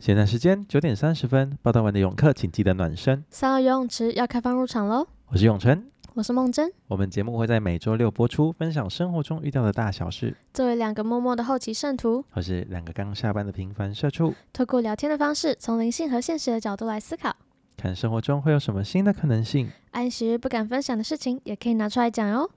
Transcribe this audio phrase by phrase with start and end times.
[0.00, 3.22] 现在时间九点三十分，报道完的泳客请记得暖身。
[3.28, 5.06] 三号游泳池要开放入场喽！
[5.26, 6.72] 我是永成，我是梦真。
[6.88, 10.34] 我们节目会在每周六播出，分享生活中遇到的大小事。
[10.54, 17.36] 作为两个默默的后期圣徒，或是两个刚下班的平凡社畜，透过聊天的方式，从灵性和现实的角度来思考，
[17.76, 19.70] 看生活中会有什么新的可能性。
[19.90, 22.48] 安息日不敢分享的事情，也可以拿出来讲哦。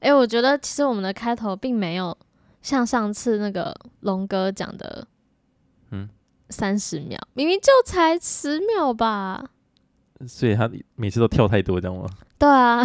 [0.00, 2.18] 哎，我觉得其实我们的开头并没有
[2.60, 5.06] 像上次那个龙哥讲的，嗯，
[6.50, 9.44] 三十秒，明明就才十秒吧。
[10.26, 12.08] 所以他每次都跳太多，这样吗？
[12.38, 12.82] 对啊。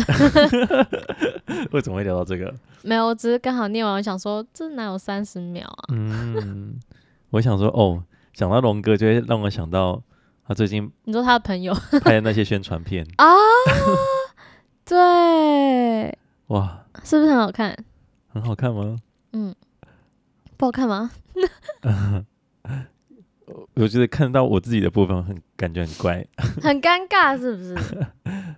[1.72, 2.54] 为什么会聊到这个？
[2.84, 5.84] 没有，我只是刚好念完，我想说这哪有三十秒啊？
[5.92, 6.80] 嗯，
[7.30, 8.04] 我想说哦，
[8.34, 10.02] 想到龙哥就会让我想到
[10.48, 13.26] 他最近，你说他的朋友拍的那些宣传片啊？
[14.86, 16.18] 对，
[16.48, 17.78] 哇，是不是很好看？
[18.30, 18.98] 很好看吗？
[19.34, 19.54] 嗯，
[20.58, 21.12] 不好看吗？
[23.76, 26.26] 我觉得看到我自己的部分很感觉很怪，
[26.62, 27.78] 很尴尬，是不是？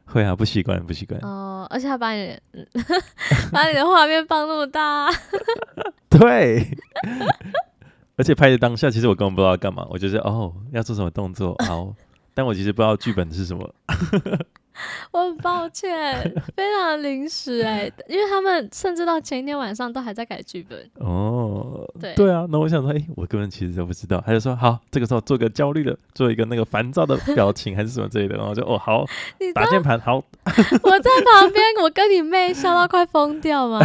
[0.06, 1.20] 会啊，不习惯，不习惯。
[1.22, 2.38] 哦，而且他把你
[3.52, 5.10] 把你的画面放那么大，
[6.10, 6.68] 对。
[8.18, 11.94] 而且拍的当下，其实我根本不知道要干嘛，我就是哦，要做什么动作，好，
[12.34, 13.74] 但我其实不知道剧本是什么。
[15.12, 20.90] 我很抱歉，非常临时哎、欸， 因为他们甚至到前一天晚上都还在改剧本。
[20.96, 24.24] 哦，对对啊，那我想说，哎、欸，我根本其实都不知道。
[24.26, 28.38] 他就说，好，这个时候做个焦虑的，做一个那个烦躁的表情，还是什么之类的。
[28.38, 29.06] 然后就，哦，好，
[29.54, 30.16] 打键盘，好。
[30.16, 33.80] 我在旁边，我跟你妹笑到快疯掉吗？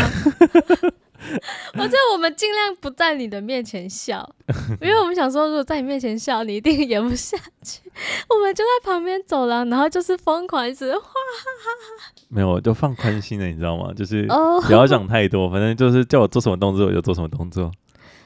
[1.75, 4.29] 我觉得我们尽量不在你的面前笑，
[4.81, 7.81] 因为我们想说，如果在你面前笑，你一定演不下去。
[8.29, 12.13] 我们就在旁边走廊，然后就是疯狂一直哇哈哈。
[12.29, 13.93] 没有，就放宽心了，你知道吗？
[13.97, 14.27] 就是
[14.67, 17.71] 不要想太多，反正就是叫我做什么动作我就做什么动作，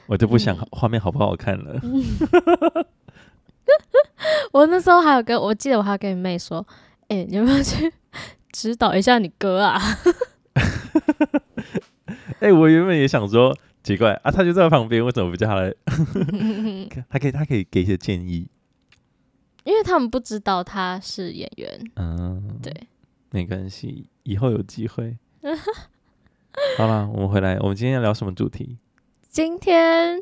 [0.07, 1.79] 我就不想画面好不好看了。
[1.83, 2.03] 嗯、
[4.51, 6.65] 我那时候还有跟我记得我还有跟你妹说，
[7.07, 7.91] 哎、欸，你有没有去
[8.51, 9.81] 指导一下你哥啊？
[12.41, 15.71] 哎、欸，我原本也想说奇怪啊，他就在旁边，为什么不叫他来？
[17.07, 18.47] 他可以，他可以给一些建议，
[19.63, 21.91] 因为他们不知道他是演员。
[21.97, 22.73] 嗯，对，
[23.29, 25.15] 没关系，以后有机会。
[26.77, 28.79] 好了，我们回来，我们今天要聊什么主题？
[29.29, 30.19] 今天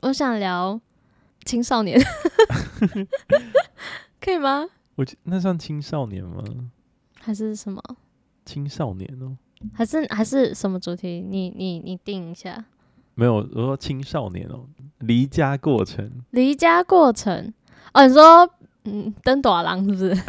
[0.00, 0.80] 我想聊
[1.44, 2.00] 青少年，
[4.20, 4.66] 可以吗？
[4.96, 6.42] 我那算青少年吗？
[7.20, 7.80] 还是什么？
[8.44, 9.36] 青少年哦。
[9.74, 11.20] 还是还是什么主题？
[11.20, 12.64] 你你你定一下。
[13.14, 14.66] 没有，我说青少年哦，
[15.00, 16.10] 离家过程。
[16.30, 17.52] 离家过程
[17.92, 18.48] 哦，你说
[18.84, 20.22] 嗯，登大人是不是？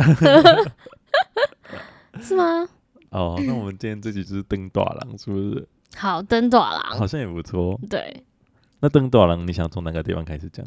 [2.22, 2.68] 是吗？
[3.12, 5.68] 哦，那我们今天这集就是登大人，是不是？
[5.96, 7.80] 好，登大人好像也不错。
[7.90, 8.24] 对，
[8.82, 10.66] 那登大人，你想从哪个地方开始讲？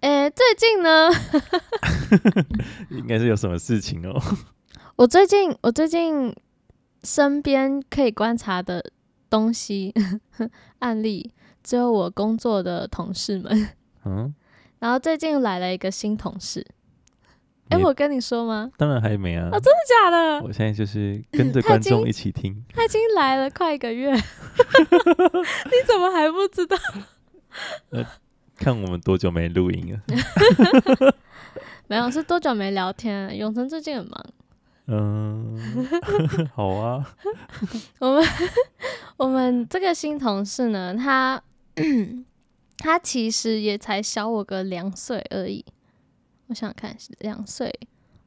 [0.00, 1.08] 诶，最近呢，
[2.90, 4.20] 应该是有什么事情哦。
[4.96, 6.34] 我最近，我最近。
[7.06, 8.84] 身边可以观察的
[9.30, 9.94] 东西
[10.80, 13.68] 案例，只有我工作的同事们。
[14.04, 14.34] 嗯，
[14.80, 16.66] 然后最近来了一个新同事。
[17.68, 18.70] 哎，我跟你说吗？
[18.76, 19.48] 当然还没啊。
[19.52, 20.40] 哦，真的假的？
[20.42, 22.64] 我现在就是跟着观众一起听。
[22.74, 24.20] 他已经来了快一个月， 你
[25.86, 26.76] 怎么还不知道？
[27.90, 28.04] 呃，
[28.56, 31.14] 看我们多久没录音了？
[31.88, 33.36] 没有，是多久没聊天？
[33.36, 34.24] 永成最近很忙。
[34.86, 35.56] 嗯，
[36.54, 37.16] 好啊。
[37.98, 38.24] 我们
[39.16, 41.42] 我们这个新同事呢，他
[42.78, 45.64] 他其实也才小我个两岁而已。
[46.46, 47.72] 我想想看，两岁，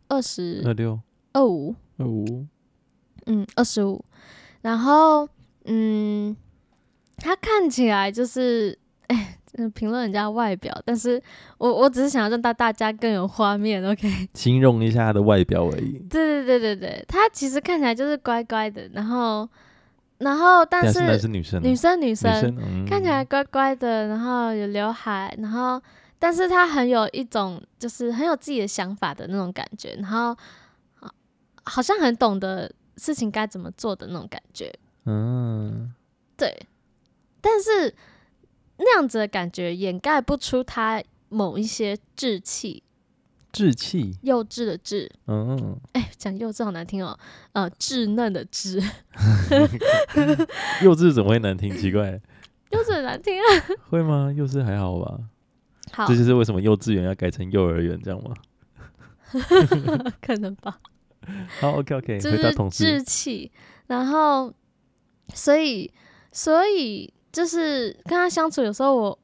[0.10, 1.00] 二十二六
[1.32, 2.46] 二五二五，
[3.26, 4.04] 嗯，二十五。
[4.62, 5.30] 然后，
[5.64, 6.36] 嗯，
[7.18, 8.78] 他看起来就是，
[9.08, 9.39] 哎。
[9.74, 11.22] 评论人家外表，但是
[11.58, 14.08] 我我只是想要让大大家更有画面，OK？
[14.34, 15.98] 形容一下他的外表而已。
[16.10, 19.50] 对对对对对，他其实看起来就是乖乖的，然后
[20.20, 25.82] 然后但是，女生女生女生，女生、嗯、看起来乖乖的，然后有刘海，然后
[26.20, 30.36] 但是他很有一种就是很有自己的想法的那种感觉，然后
[31.64, 34.72] 好像很懂得事情该怎么做的那种感觉。
[35.06, 35.92] 嗯，
[36.38, 36.68] 对，
[37.42, 37.96] 但是。
[38.82, 42.82] 那样子的感觉掩盖不出他某一些稚气，
[43.52, 47.18] 稚气，幼稚的稚，嗯，哎，讲幼稚好难听哦，
[47.52, 48.82] 呃，稚嫩的稚，
[50.82, 51.76] 幼稚怎么会难听？
[51.78, 52.20] 奇怪，
[52.72, 53.44] 幼稚很难听啊？
[53.90, 54.32] 会吗？
[54.34, 55.20] 幼稚还好吧？
[55.92, 58.34] 好，这就是为什么幼稚园要改成幼儿园这样吗？
[60.22, 60.80] 可能吧。
[61.60, 63.52] 好，OK OK，就是稚气，
[63.88, 64.54] 然后，
[65.34, 65.92] 所以，
[66.32, 67.14] 所以。
[67.32, 69.20] 就是跟他相处，有时候我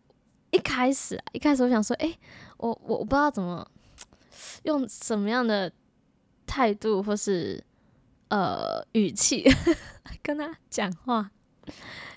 [0.52, 2.20] 一开始啊，一开始我想说，哎、欸，
[2.58, 3.66] 我我我不知道怎么
[4.64, 5.72] 用什么样的
[6.46, 7.64] 态度或是
[8.30, 9.44] 呃语气
[10.22, 11.30] 跟他讲话。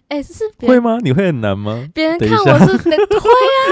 [0.08, 0.98] 哎、欸，是会吗？
[1.02, 1.86] 你会很难吗？
[1.92, 3.64] 别人看我是 会啊。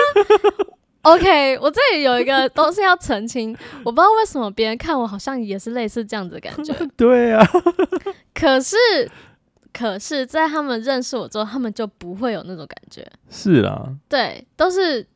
[1.03, 6.75] OK，我这里有一个东西要澄清，我不知道为什么别人看我好像也是类似这样子的感觉。
[6.97, 7.47] 对啊，
[8.35, 8.77] 可是，
[9.77, 13.07] 可是在他们认识我之后，他们就不会有那种感觉。
[13.29, 15.07] 是啦，对，都是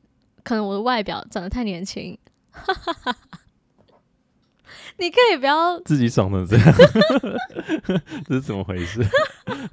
[0.45, 2.19] 可能我的外表长得太年轻。
[4.99, 6.75] 你可以不要自己爽成这样，
[8.29, 9.03] 这是怎么回事？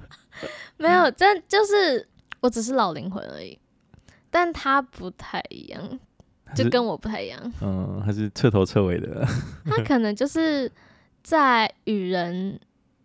[0.78, 2.08] 没有，但就是
[2.40, 3.58] 我只是老灵魂而已，
[4.30, 6.00] 但他不太一样。
[6.54, 9.22] 就跟我不太一样，嗯，还是彻头彻尾的。
[9.66, 10.72] 他可能就是
[11.22, 12.58] 在与人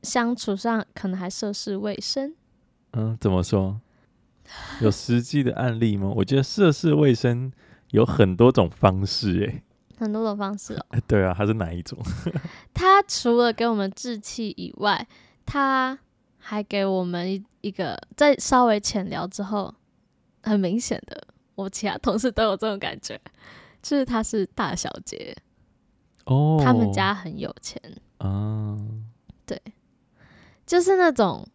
[0.04, 2.36] 相处上，可能还涉世未深。
[2.92, 3.82] 嗯，怎么说？
[4.82, 6.12] 有实际的案例吗？
[6.18, 7.52] 我觉得涉世未深
[7.90, 9.64] 有很多种方式，欸，哎，
[9.98, 10.86] 很多种方式哦。
[11.08, 11.98] 对啊，他是哪一种？
[12.74, 15.08] 他 除了给我们志气以外，
[15.46, 15.98] 他
[16.38, 19.74] 还给我们一一个，在稍微浅聊之后，
[20.44, 21.28] 很明显的。
[21.56, 23.20] 我其他同事都有这种感觉，
[23.82, 25.36] 就是他是大小姐
[26.26, 27.80] 哦，他们家很有钱
[28.18, 28.93] 啊，对，
[30.66, 31.48] 就是那种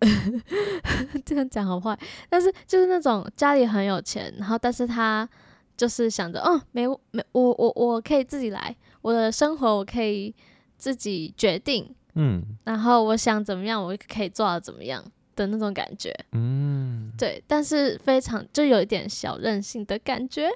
[1.24, 1.98] 这样讲好坏，
[2.28, 5.28] 但是就是那种家里很有钱，然后但是他
[5.76, 10.34] 就是想着，哦，没没我我我可以自己来，我的生活我可以
[10.76, 15.04] 自己决定，嗯，然后我想怎么样，我可以做到怎么样。
[15.34, 20.46] 的那种感觉，嗯，对，但是非常就有一点小任性的感觉，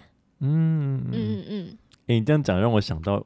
[0.41, 1.79] 嗯嗯嗯嗯。
[2.03, 3.25] 哎、欸，你这样讲让我想到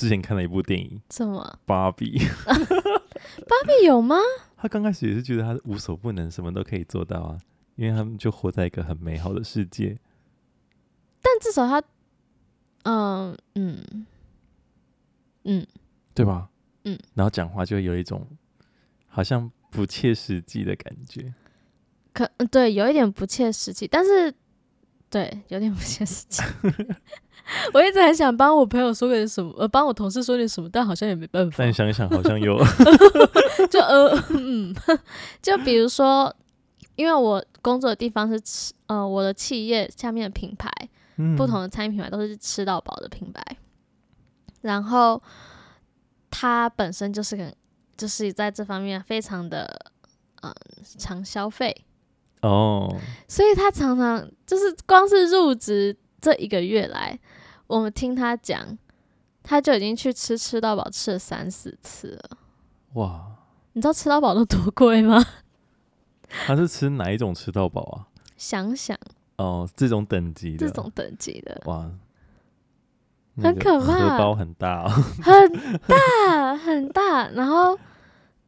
[0.00, 1.58] 之前看了一部电影，什么？
[1.66, 2.18] 芭比？
[2.18, 4.16] 芭比有吗？
[4.56, 7.38] 他刚开始也是觉得他无所不能，什么都可以做到啊，
[7.76, 9.96] 因为他们就活在一个很美好的世界。
[11.20, 11.82] 但至少他，
[12.84, 14.06] 嗯嗯
[15.44, 15.66] 嗯，
[16.14, 16.48] 对吧？
[16.84, 18.26] 嗯，然后讲话就有一种
[19.06, 19.50] 好像。
[19.72, 21.32] 不切实际的感觉，
[22.12, 24.34] 可对，有一点不切实际，但是
[25.10, 26.42] 对，有点不切实际。
[27.74, 31.56] 我一直很想帮我朋友说点什么，呃，帮我同事说点什么，但好像也没办法。
[31.58, 32.56] 但想一想，好像有，
[33.68, 34.72] 就呃 嗯，
[35.42, 36.32] 就比如说，
[36.94, 40.70] 因为我工作的地方是吃，呃，我的企业下面的品牌，
[41.16, 43.42] 嗯、不同的餐饮品牌都是吃到饱的品牌，
[44.60, 45.20] 然后
[46.30, 47.52] 它本身就是个。
[47.96, 49.92] 就是在这方面非常的
[50.40, 50.50] 嗯
[50.98, 51.84] 常消费
[52.42, 52.96] 哦，
[53.28, 57.18] 所以他常常就是光是入职这一个月来，
[57.66, 58.78] 我们听他讲，
[59.42, 62.38] 他就已经去吃吃到饱吃了三四次了。
[62.94, 63.24] 哇，
[63.74, 65.24] 你知道吃到饱都多贵吗？
[66.46, 68.06] 他是吃哪一种吃到饱啊？
[68.36, 68.96] 想想。
[69.36, 71.62] 哦，这种等级的，这种等级的。
[71.66, 71.90] 哇。
[73.40, 74.90] 很可怕，荷包很大，哦，
[75.22, 77.78] 很大很大，然后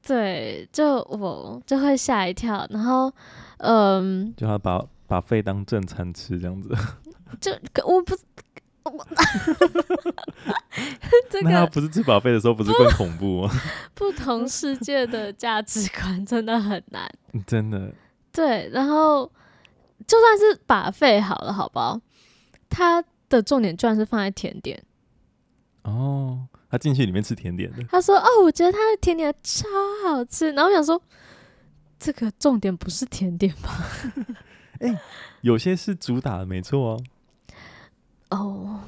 [0.06, 3.12] 对，就我就会吓一跳，然后
[3.58, 6.74] 嗯，就他把把肺当正餐吃这样子，
[7.40, 7.52] 就
[7.84, 8.14] 我不
[8.84, 9.06] 我，
[11.30, 13.50] 这个那他不是吃 buffet 的时候，不是更恐怖吗？
[13.94, 17.08] 不同世界的价值观真的很难，
[17.46, 17.92] 真的
[18.32, 19.30] 对，然后
[20.06, 22.00] 就算是 buffet 好了，好不好？
[22.68, 23.04] 他。
[23.32, 24.78] 的重点居然是放在甜点
[25.84, 27.84] 哦，他进去里面吃甜点的。
[27.84, 29.68] 他说：“哦，我觉得他的甜点超
[30.02, 31.00] 好吃。”然后我想说，
[31.98, 33.86] 这个重点不是甜点吧？
[34.80, 34.98] 哎、欸，
[35.42, 37.04] 有些是主打的，没错哦。
[38.30, 38.80] 哦，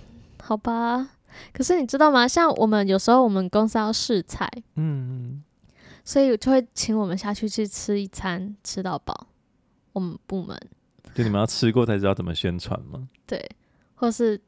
[0.43, 1.11] 好吧。
[1.53, 2.27] 可是你知道吗？
[2.27, 5.45] 像我们有时候我们公司要试菜，嗯，
[6.03, 9.27] 所以就会请我们下去去吃一餐，吃到饱。
[9.93, 10.59] 我们部门
[11.15, 13.07] 就你们要吃过才知道怎么宣传吗？
[13.27, 13.47] 对。
[13.97, 14.41] 或是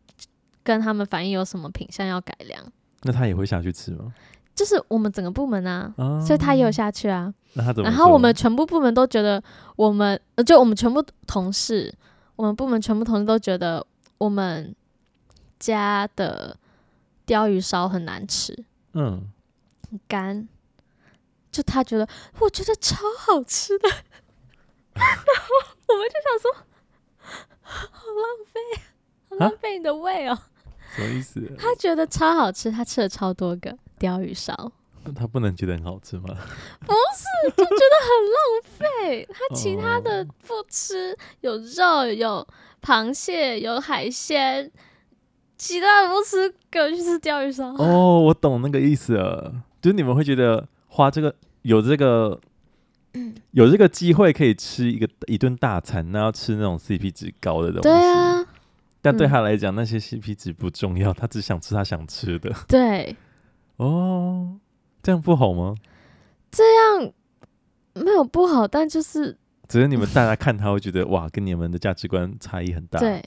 [0.65, 2.73] 跟他们反映有什么品相要改良，
[3.03, 4.13] 那他也会下去吃吗？
[4.55, 7.33] 就是我们整个部门啊，啊所以他也有下去啊。
[7.53, 7.89] 那他怎么？
[7.89, 9.43] 然后我们全部部门都觉得
[9.77, 11.95] 我们，就我们全部同事，
[12.37, 13.87] 我们部门全部同事都觉得
[14.19, 14.75] 我们
[15.59, 16.57] 家的
[17.27, 19.29] 鲷鱼烧很难吃，嗯，
[19.91, 20.49] 很干。
[21.53, 22.07] 就他觉得，
[22.41, 23.89] 我觉得超好吃的，
[24.93, 25.25] 然后
[25.89, 26.51] 我们就想说，
[27.63, 28.61] 好浪费。
[29.39, 30.39] 浪费你的胃哦，
[30.97, 31.41] 什么意思？
[31.59, 34.73] 他觉得超好吃，他吃了超多个 鲷鱼烧。
[35.15, 36.25] 他不能觉得很好吃吗？
[36.81, 38.41] 不是，就觉得很浪
[38.77, 39.29] 费。
[39.31, 42.47] 他其他的不吃，哦、有肉，有
[42.83, 44.69] 螃蟹，有海鲜，
[45.57, 47.69] 其他的不吃，给我去吃鯛鱼烧。
[47.75, 52.41] 哦，我懂那个意思了，就是你们会觉得花这个有这个
[53.53, 57.83] 有这个机会可以吃一个一顿大餐，那要吃那种 CP 值高的东西。
[57.83, 58.45] 对啊，
[59.07, 62.53] 但对他来讲，嗯、那些 CP 值不重要，他只想吃他想吃的。
[62.67, 63.17] 对，
[63.77, 64.59] 哦，
[65.03, 65.75] 这样不好吗？
[66.51, 67.13] 这样
[67.95, 69.37] 没有不好，但就是
[69.69, 72.99] 只是你们大家看他会觉得哇，跟你们的价值观差异很大。
[72.99, 73.23] 对，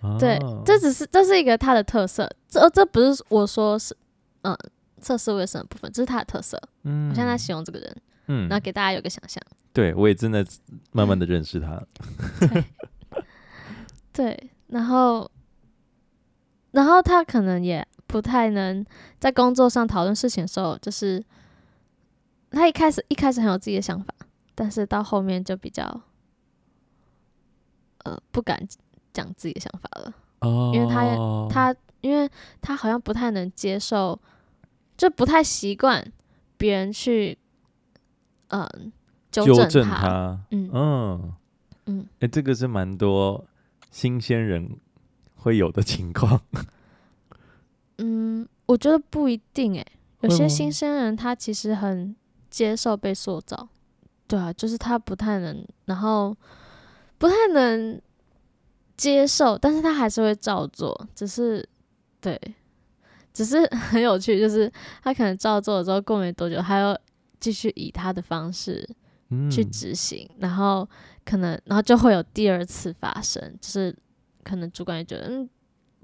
[0.00, 3.96] 哦、对，这只是这是一个他的特色，这这不是我说是
[4.42, 4.56] 嗯
[5.00, 6.60] 测试卫生的部分，这是他的特色。
[6.84, 7.96] 嗯，我现在形容这个人。
[8.28, 9.42] 嗯，然后给大家有个想象。
[9.72, 10.46] 对，我也真的
[10.92, 11.82] 慢慢的认识他。
[14.12, 15.30] 对， 然后，
[16.70, 18.84] 然后他可能也不太能
[19.20, 21.22] 在工作上讨论事情的时候，就是
[22.50, 24.14] 他一开始一开始很有自己的想法，
[24.54, 26.00] 但是到后面就比较，
[28.04, 28.66] 呃，不敢
[29.12, 30.14] 讲自己的想法了。
[30.40, 31.04] 哦，因为他
[31.50, 32.28] 他因为
[32.62, 34.18] 他好像不太能接受，
[34.96, 36.10] 就不太习惯
[36.56, 37.38] 别人去。
[38.48, 38.92] 嗯，
[39.30, 40.38] 纠正他。
[40.50, 41.32] 嗯嗯
[41.86, 43.44] 嗯，哎、欸，这个是蛮多
[43.92, 44.80] 新鲜人
[45.36, 46.40] 会有的情况。
[47.98, 52.16] 嗯，我觉得不一定哎、欸，有些新鲜人他其实很
[52.50, 53.68] 接受被塑造。
[54.26, 56.36] 对啊，就是他不太能，然后
[57.18, 58.02] 不太能
[58.96, 61.08] 接受，但是他还是会照做。
[61.14, 61.64] 只是
[62.20, 62.36] 对，
[63.32, 64.68] 只是很有趣，就是
[65.04, 66.98] 他可能照做了之后，过没多久，还有。
[67.42, 68.88] 继续以他的方式
[69.50, 70.88] 去执行，嗯、然后
[71.24, 73.94] 可能，然后就会有第二次发生，就是
[74.42, 75.48] 可能主管也觉得，嗯，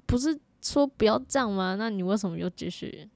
[0.06, 1.76] 不是说不要这样吗？
[1.78, 3.08] 那你为什么又继续？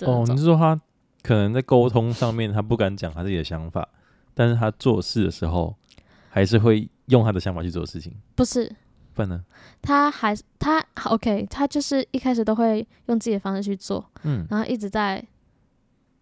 [0.00, 0.78] 哦，你是说他
[1.22, 3.88] 可能在沟通上面他不敢讲他自己的想法，
[4.34, 5.74] 但是他做事的时候
[6.28, 8.14] 还是会用他的想法去做事情？
[8.34, 8.70] 不是，
[9.14, 9.44] 不然呢？
[9.80, 15.24] 他还是他 OK，他就是一开始都会用自己的方式去做，嗯，然后一直在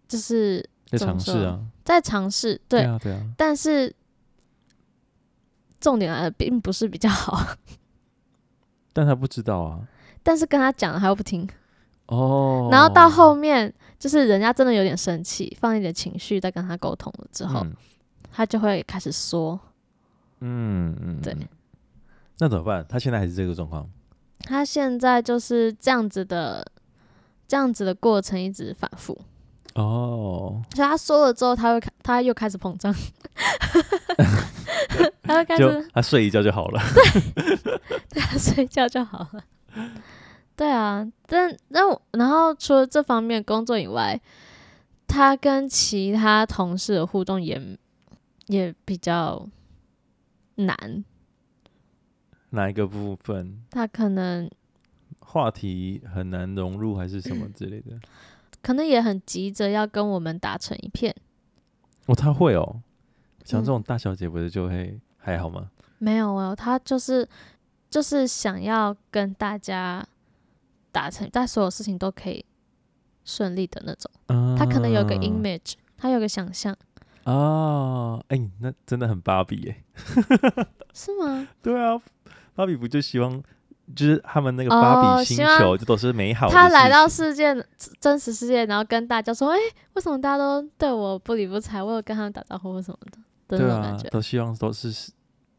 [0.07, 0.67] 就是。
[0.87, 3.33] 在尝试啊，在尝试，对，对啊，对啊。
[3.35, 3.91] 但是
[5.85, 7.55] 重点来了，并不是比较好。
[8.91, 9.87] 但他不知道啊。
[10.23, 11.47] 但是跟他讲了，他又不听。
[12.07, 12.69] 哦。
[12.71, 17.75] 然后到后面，就是人家真的有点生气，放一点情绪在跟他沟通了之后，嗯、
[18.31, 19.59] 他就会开始说。
[20.39, 21.21] 嗯嗯。
[21.21, 21.37] 对。
[22.39, 22.83] 那怎么办？
[22.89, 23.87] 他现在还是这个状况。
[24.39, 26.65] 他现在就是这样子的，
[27.47, 29.15] 这样子的过程一直反复。
[29.75, 32.93] 哦，所以他说了之后，他会他又开始膨胀，
[35.23, 36.81] 他会开始他睡一觉就好了，
[37.35, 37.57] 对，
[38.09, 39.43] 对，他睡一觉就好了，
[40.55, 44.19] 对啊，但那然后除了这方面工作以外，
[45.07, 47.77] 他跟其他同事的互动也
[48.47, 49.45] 也比较
[50.55, 51.03] 难，
[52.51, 53.61] 哪一个部分？
[53.69, 54.49] 他可能
[55.19, 57.99] 话题很难融入，还是什么之类的？
[58.65, 61.15] 可能也很急着要跟我们打成一片
[62.07, 62.81] 哦，他会哦，
[63.43, 65.69] 像这种大小姐不是就会还好吗？
[65.77, 67.29] 嗯、没有哦，他就是
[67.91, 70.03] 就是想要跟大家
[70.91, 72.43] 达成，但所有事情都可以
[73.23, 74.11] 顺利的那种。
[74.25, 76.75] 啊、他可能有个 image，他有个想象。
[77.25, 79.83] 哦，哎、欸，那真的很芭比耶，
[80.91, 81.47] 是吗？
[81.61, 82.01] 对啊，
[82.55, 83.43] 芭比不就希望。
[83.93, 86.53] 就是他们那个芭比星球，就都是美好的。
[86.53, 87.55] 他来到世界
[87.99, 91.83] 真实世界，然后跟大家说：“哎、欸，为什么大家都对我不理不睬？
[91.83, 93.19] 我有跟他们打招呼，或什么的。
[93.47, 95.11] 对啊，都希望都是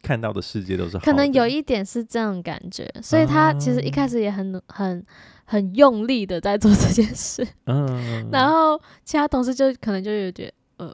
[0.02, 1.04] 看到的世界都是好的。
[1.04, 5.06] 可能有一点是这种感觉，所以他其实一开始也很很
[5.44, 7.46] 很用力的在做这件事。
[7.66, 10.92] 嗯， 然后其他同事就可能就有点呃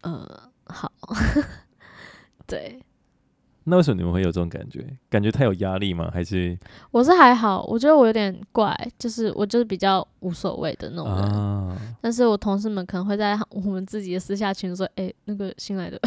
[0.00, 0.26] 呃
[0.64, 0.90] 好，
[2.46, 2.80] 对。
[3.68, 4.84] 那为什么你们会有这种感觉？
[5.10, 6.10] 感觉太有压力吗？
[6.12, 6.58] 还是
[6.90, 11.24] 我是还好，我觉得我有点怪，就是我就是比较无所谓的那种人。
[11.32, 16.00] 啊、但是我同事们可能会在我们自己的私下群说：“哎、欸，那个新来的，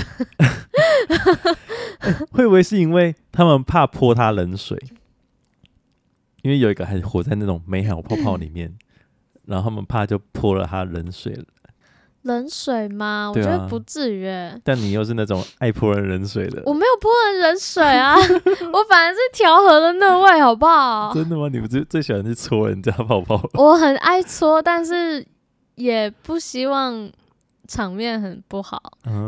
[2.00, 4.78] 欸、 会不会是因为他们怕泼他冷水？
[6.42, 8.76] 因为有一个还活在那种美好泡泡里面，
[9.46, 11.46] 然后他们怕就泼了他冷水了。”
[12.24, 13.32] 冷水吗？
[13.34, 14.30] 我觉得不至于。
[14.64, 16.62] 但你又是那种爱泼人冷水的。
[16.66, 18.16] 我没有泼人冷水啊，
[18.74, 21.12] 我反而是调和了那位，好不好？
[21.16, 21.50] 真的吗？
[21.52, 23.42] 你不是最喜欢去搓人家泡泡？
[23.56, 25.26] 我很爱搓，但是
[25.76, 27.12] 也不希望
[27.68, 28.80] 场面很不好。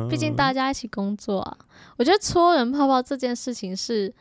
[0.10, 1.58] 毕竟大家一起工作啊。
[1.98, 4.14] 我觉得搓人泡泡这件事情是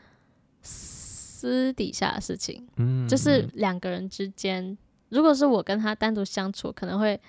[0.63, 4.79] 私底下的事情，嗯，就是两个人之间。
[5.11, 7.21] 如果是我跟他单独相处，可能会。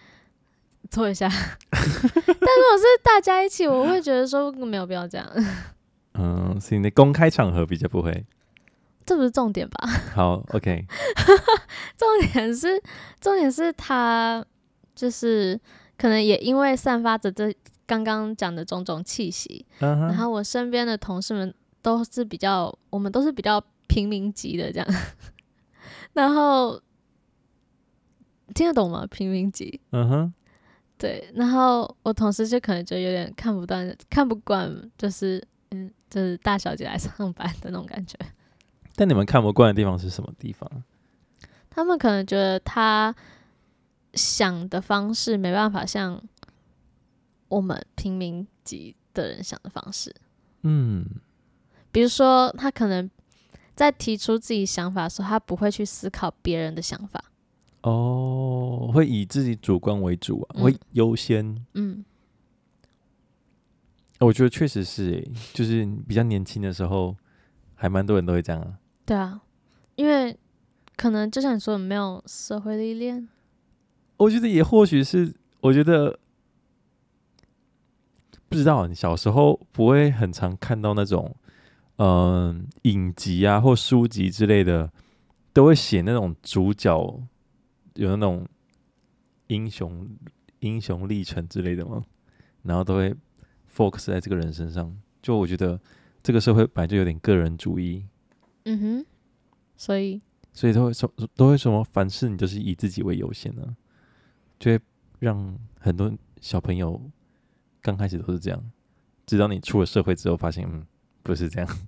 [0.89, 1.27] 搓一下，
[1.71, 5.27] 但如果是大家一起，我会觉得说没有必要这样。
[6.13, 8.25] 嗯，是你的公开场合比较不会，
[9.05, 9.87] 这不是重点吧？
[10.13, 10.85] 好，OK。
[11.97, 12.81] 重点是，
[13.19, 14.45] 重点是他
[14.93, 15.59] 就是
[15.97, 17.51] 可能也因为散发着这
[17.87, 19.99] 刚刚讲的种种气息，uh huh.
[20.01, 24.87] 然后我身边的同事们都是比较，我们都是比较平民级的这样，
[26.13, 26.79] 然后
[28.53, 29.07] 听得懂吗？
[29.09, 30.31] 平民级，嗯哼、uh，huh.
[31.03, 38.17] 对，然后我同事就可能就有点看不惯，看不惯，就是嗯，就是大小姐来上班的那种感觉。
[38.95, 40.71] 但你们看不惯的地方是什么地方？
[41.69, 43.13] 他们可能觉得他
[44.13, 46.23] 想的方式没办法像
[47.49, 50.15] 我们平民级的人想的方式。
[50.61, 51.05] 嗯，
[51.91, 53.11] 比如说他可能
[53.75, 57.21] 在提出自己想法的时候，他不会去思考别人的想法。
[57.83, 61.55] 哦，会以自己主观为主啊，嗯、会优先。
[61.73, 62.03] 嗯，
[64.19, 67.15] 我觉得确实是就是比较年轻的时候，
[67.75, 68.79] 还蛮多人都会这样啊。
[69.05, 69.41] 对啊，
[69.95, 70.37] 因为
[70.95, 73.27] 可能就像你说的，没有社会历练。
[74.15, 76.17] 我觉得也或许是，我觉得
[78.47, 81.35] 不知道，你小时候不会很常看到那种，
[81.97, 84.89] 嗯、呃，影集啊或书籍之类的，
[85.51, 87.19] 都会写那种主角
[87.95, 88.47] 有那种
[89.47, 90.07] 英雄
[90.59, 92.03] 英雄历程之类的吗？
[92.63, 93.15] 然后都会
[93.75, 94.95] focus 在这个人身上。
[95.21, 95.79] 就我觉得
[96.21, 98.05] 这个社会本来就有点个人主义。
[98.65, 99.05] 嗯哼，
[99.75, 100.21] 所以
[100.53, 103.75] 所以都会什都会什么，凡事你就是以自己为优先呢，
[104.59, 104.79] 就会
[105.19, 107.01] 让很多小朋友
[107.81, 108.71] 刚开始都是这样，
[109.25, 110.85] 直到你出了社会之后，发现嗯
[111.21, 111.79] 不是这样。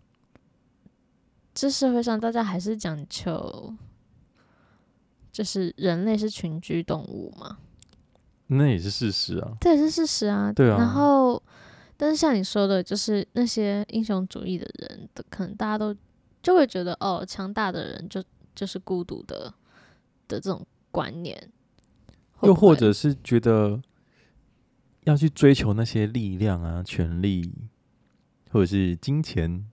[1.54, 3.74] 这社会上大家还是讲求，
[5.36, 7.58] 就是人类是群居动物嘛，
[8.48, 10.78] 那也是事实啊，这也是事实啊，对啊。
[10.78, 11.44] 然后，
[11.98, 15.94] 但是像你说的，就是那些英雄主义的人的，可能大家都。
[16.46, 18.24] 就会觉得哦，强大的人就
[18.54, 19.52] 就是孤独的
[20.28, 21.52] 的这种观念，
[22.44, 23.82] 又或者是觉得
[25.06, 27.52] 要去追求那些力量啊、权力，
[28.52, 29.66] 或者是金钱，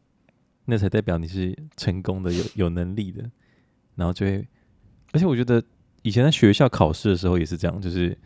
[0.65, 3.31] 那才代表你是成功的、有有能力的。
[3.97, 4.49] 然后就会，
[5.13, 5.63] 而且我觉得
[6.03, 8.17] 以前在学校考试的时候也是这样，就是，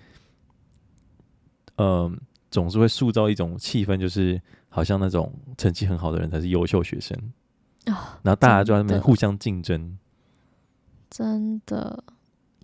[1.77, 2.13] 嗯、呃，
[2.51, 7.19] 总是会塑造一种气氛，就是好像那种成绩很好的人才是优秀学生。
[7.85, 9.97] 然后大家就在那边互相竞争，
[11.11, 12.03] 真的。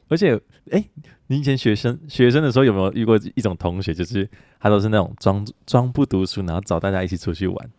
[0.09, 0.38] 而且，
[0.70, 0.85] 哎，
[1.29, 7.70] 你以前学生学生的时候有没有遇过一种同学，就是他都是那种装装不读书，然后找大家一起出去玩，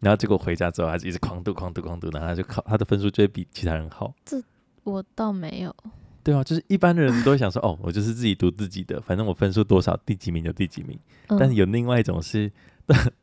[0.00, 4.12] 然后结果回家之后还是一直狂读狂读狂读，然后他就考他的分数就会比其他人好。
[4.24, 4.42] 这
[4.84, 5.74] 我倒没有。
[6.22, 10.98] 对啊，就是一般的人都会想说，哦，我就是自己读自己的，反正我分数多少，第几名就第几名。
[11.28, 12.50] 嗯、但是有另外一种是。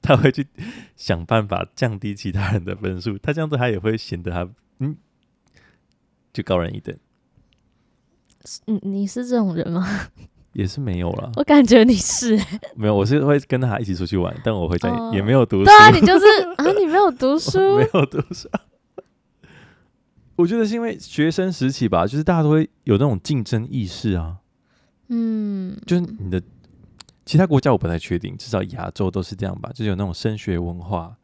[0.02, 0.48] 他会去
[0.96, 4.96] 想办法降低其他人的分数，他这样子他也会显得他嗯，
[6.34, 6.96] 就高人一等。
[8.66, 9.86] 你你是这种人吗？
[10.54, 11.30] 也是没有了。
[11.36, 15.66] 我感觉你是、欸、 没有，我是会跟他一起出去玩，但我会在、哦、也没有读书。
[15.66, 18.50] 对啊，你就是啊，你没有读 书，没有读书。
[20.40, 24.38] 我觉得是因为学生时期吧，就是大家都会有那种竞争意识啊。
[25.10, 26.42] 嗯，就是你的。
[27.26, 31.16] 其他国家我不太确定，至少亚洲都是这样吧，就是有那种升学文化，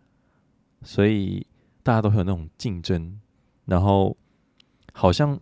[0.83, 1.47] 所以
[1.81, 3.19] 大家都会有那种竞争，
[3.65, 4.15] 然后
[4.93, 5.39] 好像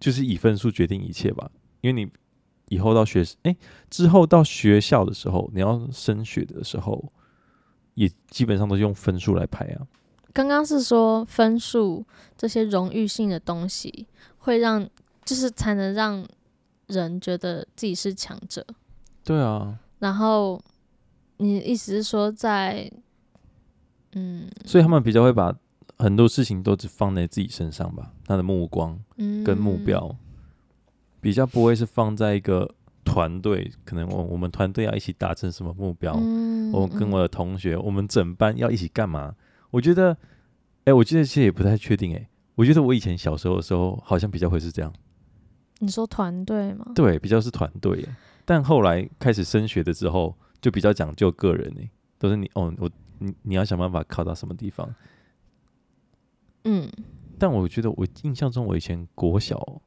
[0.00, 1.48] 就是以分数决定一切吧。
[1.82, 2.10] 因为你
[2.70, 3.56] 以后到学哎、欸、
[3.88, 7.12] 之后到学校的时候，你要升学的时候，
[7.94, 9.86] 也基本上都是用分数来排啊。
[10.32, 12.04] 刚刚是说分数
[12.36, 14.06] 这些荣誉性的东西
[14.38, 14.88] 会让，
[15.24, 16.26] 就是才能让
[16.86, 18.64] 人觉得自己是强者。
[19.24, 20.60] 对啊，然后
[21.36, 22.92] 你的意思是说在，在
[24.14, 25.54] 嗯，所以他们比较会把
[25.98, 28.98] 很多事情都只放在自己身上吧，他的目光
[29.44, 30.18] 跟目标、嗯、
[31.20, 32.68] 比较不会是放在一个
[33.04, 39.34] 团队，可能我我们团队要一起达成什么目标，嗯、我跟我的同学，嗯、我们整班要一起干嘛？
[39.72, 40.16] 我觉得，
[40.84, 44.92] 哎，我觉得其实也不太确定，哎，我觉得我以前小时候的时候好像比较会是这样。
[45.80, 46.92] 你说团队吗？
[46.94, 48.06] 对，比较是团队。
[48.44, 54.94] 但后来开始升学的时候，就比较讲究个人呢、欸，都是你哦，我你你要想办法考到什么地方。
[56.64, 56.88] 嗯，
[57.38, 59.80] 但我觉得我印象中，我以前国小、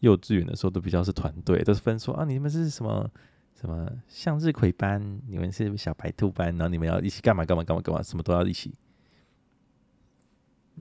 [0.00, 3.10] 幼稚园的时候都比较是团队，都是分说啊，你们是什么
[3.58, 8.74] 什么向日葵班，你们是小白兔班，然后你们要一起干嘛干嘛干嘛干嘛，什么都要一起。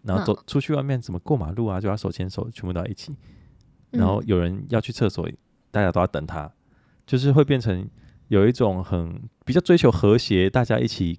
[0.04, 3.16] 然后走出去外面，怎么过马路啊，就要手牵手，全部都要一起。
[3.92, 5.30] 然后有人要去厕所，
[5.72, 6.52] 大家都要等他。
[7.06, 7.90] 就是会变成
[8.28, 11.18] 有一种很比较追求和谐，大家一起，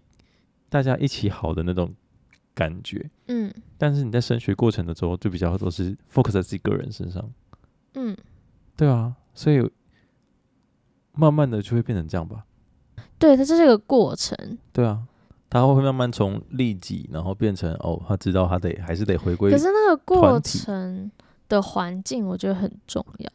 [0.69, 1.95] 大家一起好的那种
[2.55, 3.11] 感觉。
[3.29, 7.27] 嗯，但是你在升学过程的时候，就比较都是 focus 在自己个人身上。
[7.95, 8.15] 嗯，
[8.77, 9.67] 对啊，所以
[11.13, 12.45] 慢慢的就会变成这样吧。
[13.19, 14.37] 对，它这是一个过程。
[14.73, 15.03] 对啊，
[15.51, 19.51] 他会慢慢从利己，然后变成哦，他知道他得还是得回归。
[19.51, 21.11] 可是那个过程
[21.49, 23.31] 的环境，我觉得很重要。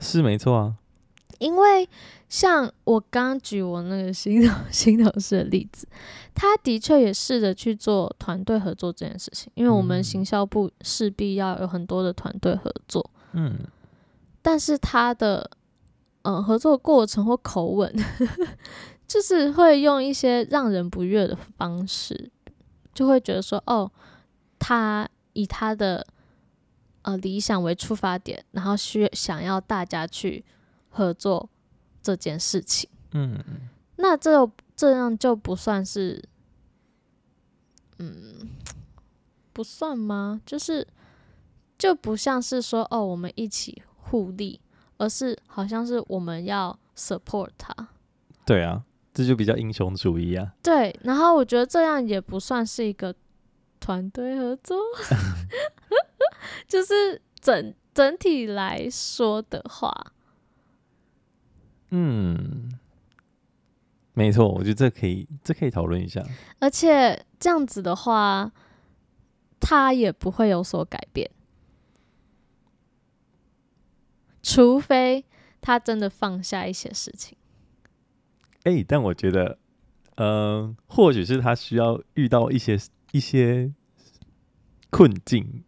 [0.00, 0.74] 是没错啊，
[1.38, 1.88] 因为
[2.28, 5.86] 像我刚举我那个新同新同事的例子，
[6.34, 13.08] 他的确也试着去做团队合作这件事情，因为我们行销部势必要有很多的团队合作。
[13.34, 13.56] 嗯，
[14.42, 15.48] 但是他的
[16.22, 17.94] 嗯、呃、合作过程或口吻，
[19.14, 22.32] 就是会用一些让人不悦的方式，
[22.92, 23.88] 就会觉得说哦，
[24.58, 26.04] 他以他的。
[27.06, 30.42] 呃，理想为出发点，然后需想要大家去
[30.88, 31.50] 合作
[32.00, 32.88] 这件事情。
[33.12, 33.38] 嗯，
[33.96, 36.24] 那这这样就不算是，
[37.98, 38.48] 嗯，
[39.52, 40.40] 不算吗？
[40.46, 40.88] 就是
[41.76, 44.62] 就不像是说哦，我们一起互利，
[44.96, 47.88] 而是好像是我们要 support 他。
[48.46, 48.82] 对啊，
[49.14, 50.52] 这就比较英雄主义啊。
[50.62, 53.14] 对，然后我觉得这样也不算是一个
[53.80, 54.76] 团队合作。
[56.68, 60.12] 就是整整体来说的话，
[61.90, 62.70] 嗯，
[64.12, 66.22] 没错，我觉得这可以，这可以讨论一下。
[66.58, 68.52] 而且这样子的话，
[69.60, 71.30] 他也不会有所改变，
[74.42, 75.24] 除非
[75.60, 77.38] 他真的放下一些事情。
[78.64, 79.58] 哎、欸，但我觉得，
[80.16, 82.78] 嗯、呃，或许是他需要遇到一些
[83.12, 83.72] 一些
[84.90, 85.62] 困境。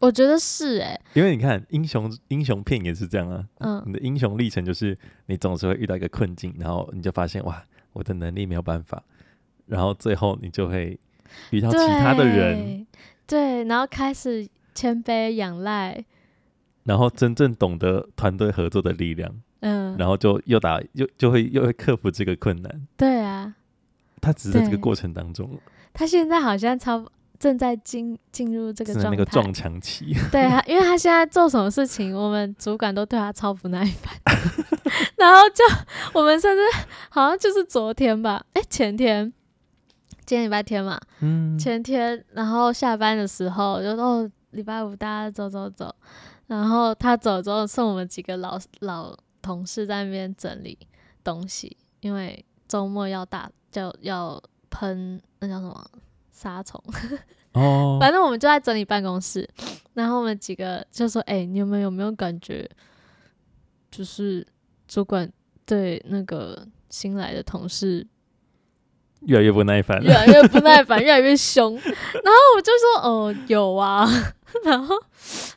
[0.00, 4.94] 我觉得是哎、欸，因为你看英雄英雄片也是这样啊，嗯，你的英雄历程就是
[5.26, 9.02] 你总是会遇到一个困境，然后你就发现哇，我的能力没有办法，
[9.66, 10.98] 然后最后你就会
[11.50, 12.84] 遇到其他的人，
[13.26, 16.04] 对，对，然后开始谦卑仰赖，
[16.82, 23.54] 然后真正懂得团队合作的力量，嗯，然后就又打又就会又会克服这个困难，对啊，
[24.20, 25.58] 他只是在这个过程当中，
[25.92, 27.04] 他现在好像超。
[27.36, 30.14] 正在进进入这个状态，那个撞墙期。
[30.30, 34.14] 对啊，因为他现在做什么事情，我们主管都对他超不耐烦。
[35.18, 35.62] 然后就
[36.14, 36.62] 我们甚至
[37.10, 39.30] 好像就是昨天吧，哎、欸，前天，
[40.24, 45.94] 今天礼拜天嘛，嗯，前天，然后下班的时候就说哦，礼拜五大家走走走，
[46.46, 50.78] 然后他走之后，送我们几个老老同事在那边整理
[51.22, 55.90] 东西，因为周末要打就要喷那叫什么？
[56.32, 56.82] 杀虫
[57.52, 59.48] 哦， 反正我们就在整理办公室，
[59.92, 62.68] 然后我们几个就说：“哎、欸，你有没有有没有感觉，
[63.88, 64.44] 就是
[64.88, 65.30] 主管
[65.64, 68.04] 对那个新来的同事
[69.20, 71.74] 越来越不耐烦，越来越不耐烦，越来越凶。
[71.78, 74.04] ”然后我就说：“哦、呃，有啊。
[74.64, 74.96] ”然后，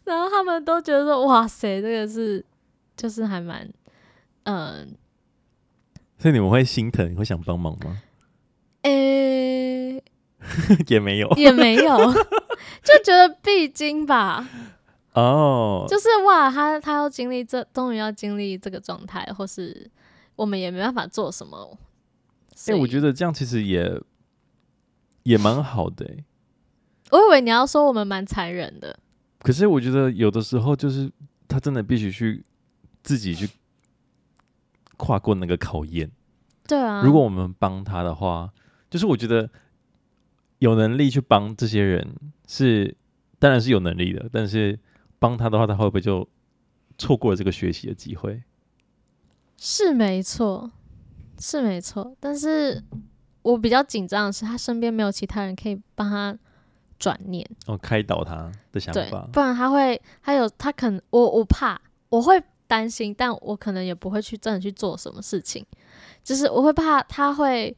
[0.05, 2.45] 然后他们都觉得说：“哇塞，这个是
[2.95, 3.67] 就是还蛮
[4.47, 4.55] 嗯。
[4.55, 4.87] 呃”
[6.17, 8.01] 所以你们会心疼，你会想帮忙吗？
[8.81, 10.03] 诶、欸。
[10.87, 11.97] 也没有，也没有，
[12.81, 14.47] 就觉得必经吧。
[15.13, 19.89] 哦、oh，就是哇，他他要经历这，终于要经历这个状态，或是
[20.35, 21.77] 我们也没办法做什么。
[22.67, 23.99] 哎、欸，我觉得这样其实也
[25.23, 26.23] 也蛮好的、欸。
[27.09, 28.97] 我以为你要说我们蛮残忍的，
[29.39, 31.11] 可是我觉得有的时候就是
[31.47, 32.45] 他真的必须去
[33.03, 33.49] 自己去
[34.97, 36.11] 跨过那个考验。
[36.67, 38.51] 对啊，如果我们帮他的话，
[38.89, 39.49] 就是我觉得。
[40.59, 42.15] 有能力去帮这些人
[42.47, 42.97] 是，
[43.37, 44.27] 当然是有能力的。
[44.33, 44.79] 但是
[45.19, 46.27] 帮他的话，他会不会就
[46.97, 48.41] 错过了这个学习的机会？
[49.55, 50.71] 是没错，
[51.39, 52.17] 是没错。
[52.19, 52.83] 但是
[53.43, 56.35] 我比较紧张的是，他身边没有其他人可以帮他
[56.97, 59.29] 转念，哦，开导他的想法。
[59.31, 61.79] 不然他会，他有他可能，我我怕，
[62.09, 65.65] 我会担心，但我可能也不会去真的去做什么事情。
[66.23, 67.75] 就是我会怕他会，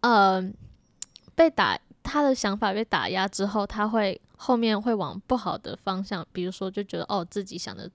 [0.00, 0.52] 嗯、呃，
[1.34, 1.78] 被打。
[2.06, 7.90] 他的想法被打压之后，他会后面会往不好的方向，比如说就觉得哦，自己想的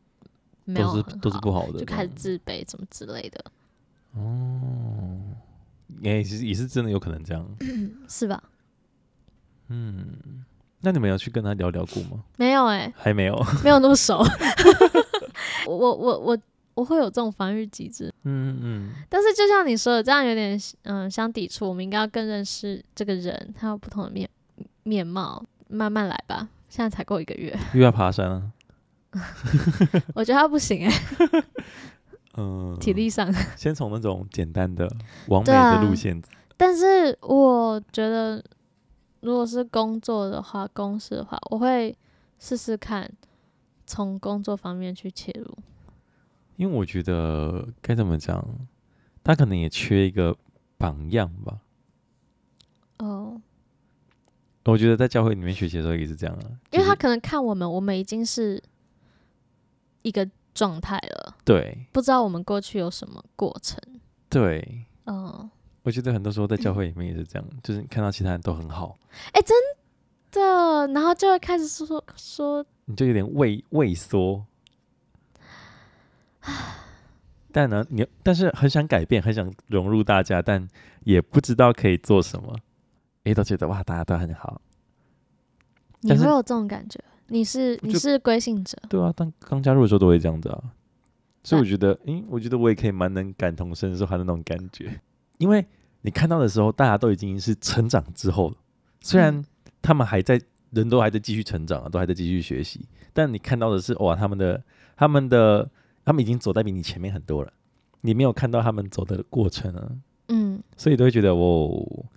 [0.65, 3.45] 没有很好，都是不好的，就开始自卑，什么之类的。
[4.13, 5.19] 哦，
[6.03, 7.47] 哎，其实也是真的有可能这样，
[8.09, 8.41] 是吧？
[9.67, 10.43] 嗯，
[10.81, 12.23] 那你们有去跟他聊聊过吗？
[12.35, 14.23] 没有哎、欸，还没有，没有那么熟。
[15.69, 16.37] 我我我我。
[16.75, 21.67] 我会有这种防御机制，嗯嗯，但是就像你说的，这样有点嗯相抵触。
[21.67, 24.29] 我们应该要更认识这个人，他有不同的面
[24.83, 26.47] 面貌，慢慢来吧。
[26.69, 28.49] 现在才过一个月，又要爬山了。
[30.15, 31.43] 我觉得他不行哎、欸，
[32.37, 34.89] 嗯，体力上，先从那种简单的、
[35.27, 36.21] 完美的路线、啊。
[36.55, 38.41] 但是我觉得，
[39.19, 41.93] 如果是工作的话，公司的话，我会
[42.37, 43.11] 试试看
[43.89, 45.57] 从工作方面去切入。
[46.57, 48.45] 因为我觉得该怎么讲，
[49.23, 50.37] 他可能也缺一个
[50.77, 51.59] 榜样吧。
[52.99, 53.41] 哦，
[54.65, 58.61] 我觉得在教会里面学习的时候也是这样啊，因为他可能看我们，我们已经是
[60.03, 63.79] 一个状态了，对，不知道我们过去有什么过程，
[64.29, 65.49] 对，嗯，
[65.83, 68.97] 我觉得很多时候在教会里面也是这样，嗯、就是看到其他人都很好，
[69.31, 69.55] 哎、欸，真
[70.29, 74.43] 的，然后就会开始说说，说你就有点畏畏缩。
[77.51, 80.67] 但呢，你但是很想改变，很想融入大家，但
[81.03, 82.55] 也不知道可以做什么。
[83.25, 84.59] 哎，都觉得哇，大家都很好。
[86.01, 86.99] 你会有这种感觉？
[87.27, 88.75] 你是你是归信者？
[88.89, 90.63] 对啊，当刚加入的时候都会这样子啊。
[91.43, 94.99] 所以我觉得，嗯，我觉得我也可以蛮能感同身受他的那种感觉。
[95.37, 95.65] 因为
[96.01, 98.55] 你看到的时候，大家都已经是成长之后了，
[99.01, 99.43] 虽然
[99.81, 104.63] 他们还在，人都还在继续成长啊，都还在继续学习，但你看到的是哇，他们的
[104.95, 105.69] 他们的。
[106.05, 107.53] 他们已经走在比你前面很多了，
[108.01, 109.91] 你没有看到他们走的过程啊，
[110.29, 112.07] 嗯，所以都会觉得我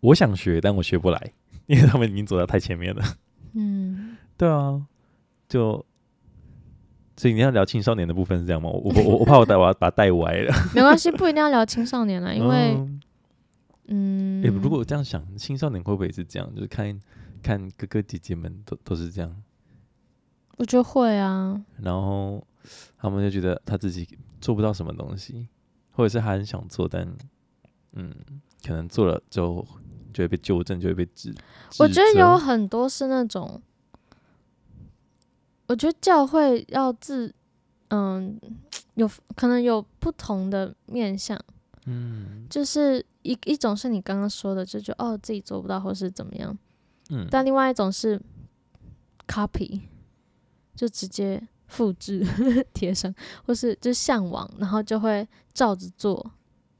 [0.00, 1.32] 我想学，但我学不来，
[1.68, 3.04] 因为他们已经走在太前面了，
[3.52, 4.82] 嗯，对啊，
[5.48, 5.84] 就
[7.16, 8.68] 所以你要聊青少年的部分是这样吗？
[8.68, 12.74] 我我我怕我带我要把它带歪了， 没关系，不一定要聊青少年了，因为
[13.86, 14.42] 嗯，哎、嗯。
[14.42, 16.52] 欸，如果我这样想，青少年会不会也是这样？
[16.52, 16.98] 就是看
[17.48, 19.42] 看哥哥姐姐们都都是这样，
[20.58, 22.44] 我觉得会啊，然后。
[22.98, 24.06] 他们就觉得他自己
[24.42, 25.48] 做不到什么东西，
[25.92, 27.16] 或者是他很想做，但
[27.92, 28.14] 嗯，
[28.62, 29.66] 可能做了之后
[30.12, 31.34] 就会被纠正，就会被指。
[31.78, 33.62] 我觉得有很多是那种，
[35.68, 37.34] 我觉得教会要自
[37.88, 38.38] 嗯，
[38.96, 41.40] 有可能有不同的面向，
[41.86, 46.58] 嗯，就是一一种是你刚刚说的，就觉得哦自己做不到，或是怎么样，
[47.08, 48.20] 嗯，但另外一种是
[49.26, 49.82] copy，
[50.74, 51.46] 就直接。
[51.70, 52.24] 复制
[52.72, 56.32] 贴上，或是就向往，然后就会照着做。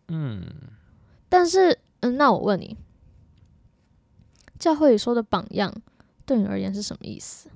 [0.06, 0.42] 嗯，
[1.28, 2.74] 但是，嗯，那我问你，
[4.58, 5.70] 教会里说的榜样，
[6.24, 7.50] 对你而言是什么意思？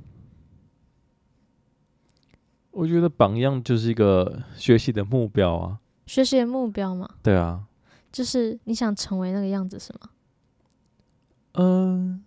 [2.72, 5.80] 我觉得榜样就是一个学习的目标啊。
[6.04, 7.08] 学习的目标嘛？
[7.22, 7.64] 对啊。
[8.12, 10.11] 就是你想成为那个样子，是吗？
[11.52, 12.22] 嗯，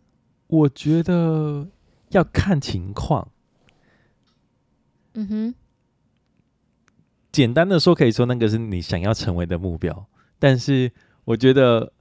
[0.48, 1.68] 我觉得
[2.10, 3.30] 要看情况。
[5.14, 5.56] 嗯哼，
[7.32, 10.08] 简单的说，可以说那个是你想要成为的目标。
[10.38, 10.92] 但是
[11.24, 11.94] 我觉得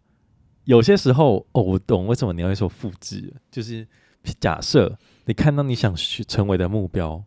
[0.64, 3.86] 有些时候，哦，我懂为什么你会说复制，就是
[4.40, 7.22] 假设你看到你想去成为的目标，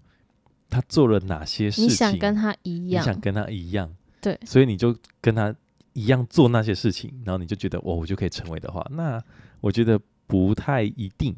[0.69, 5.55] 他做了哪些事情，你想跟他一样，你想跟他一样，对，所以你就跟他
[5.93, 9.23] 一样做那些事情，然后你就觉得，哦，我就可以成为的话，那
[9.61, 11.35] 我觉得不太一定，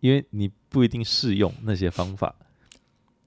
[0.00, 2.34] 因为你不一定适用那些方法。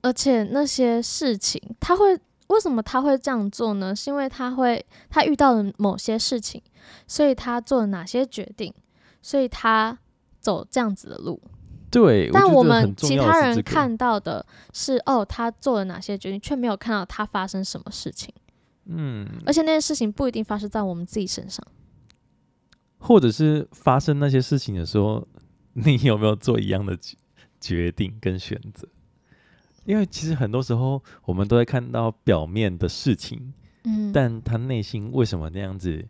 [0.02, 3.96] 而且那些事情，他会为什么他会这样做呢？
[3.96, 6.62] 是因为他会他遇到了某些事情，
[7.06, 8.74] 所以他做了哪些决定，
[9.22, 9.98] 所以他
[10.40, 11.42] 走这样子的路。
[11.90, 18.34] 对，但我们其他人看到的是，哦，他做了哪些决定，却没有看到他发生什么事情。
[18.86, 21.66] 嗯，而且那些事情不一定发生在我们自己身上，
[23.00, 25.28] 或者是发生那些事情的时候，
[25.74, 26.98] 你有没有做一样的
[27.60, 28.88] 决定跟选择？
[29.86, 33.54] 因为其实很多时候我们都会看到表面的事情，
[33.86, 36.06] 嗯，但他内心为什么那样子？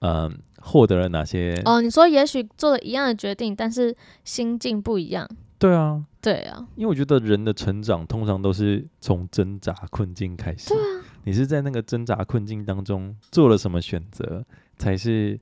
[0.00, 1.60] 嗯，获得了哪些？
[1.64, 5.28] 哦，你说也许做了一样的决定，但是心境不一样。
[5.58, 10.68] 对啊，对啊，因为我觉得人的成长通常都是从挣扎困境开始。
[10.68, 14.46] 对啊，你是在那个挣扎困境当中做了什么选择，
[14.76, 15.38] 才是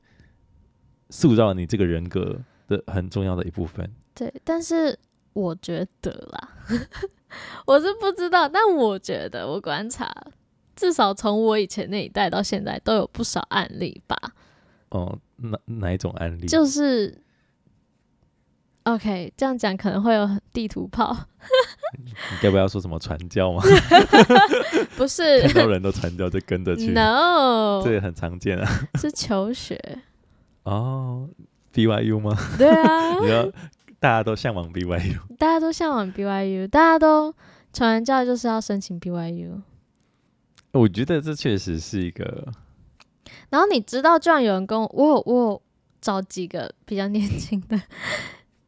[1.11, 2.39] 塑造了你这个人格
[2.69, 3.91] 的很重要的一部分。
[4.15, 4.99] 对，但是
[5.33, 6.49] 我觉得啦。
[7.67, 10.11] 我是不知道，但我觉得我观察，
[10.75, 14.17] 至少从我以前那一代到现在，都有不少案例吧。
[14.91, 16.47] 哦，哪哪一种案例？
[16.47, 17.21] 就是
[18.85, 21.15] ，OK，这样讲可能会有地图炮。
[22.05, 23.63] 你该不要说什么传教吗？
[24.97, 26.93] 不是，很多人都传教就跟着去。
[26.93, 28.89] No，这也很常见啊。
[28.95, 29.77] 是求学。
[30.67, 31.29] 哦
[31.73, 32.37] ，BYU 吗？
[32.59, 33.19] 对啊。
[33.25, 33.51] 你要。
[33.99, 37.35] 大家都向往 BYU，大家都向往 BYU，大家都
[37.73, 39.63] 传完教就是要申请 BYU。
[40.73, 42.47] 我觉得这确实是一个。
[43.49, 45.63] 然后你知道，居然有人跟我，我我
[45.99, 47.81] 找几个比较年轻的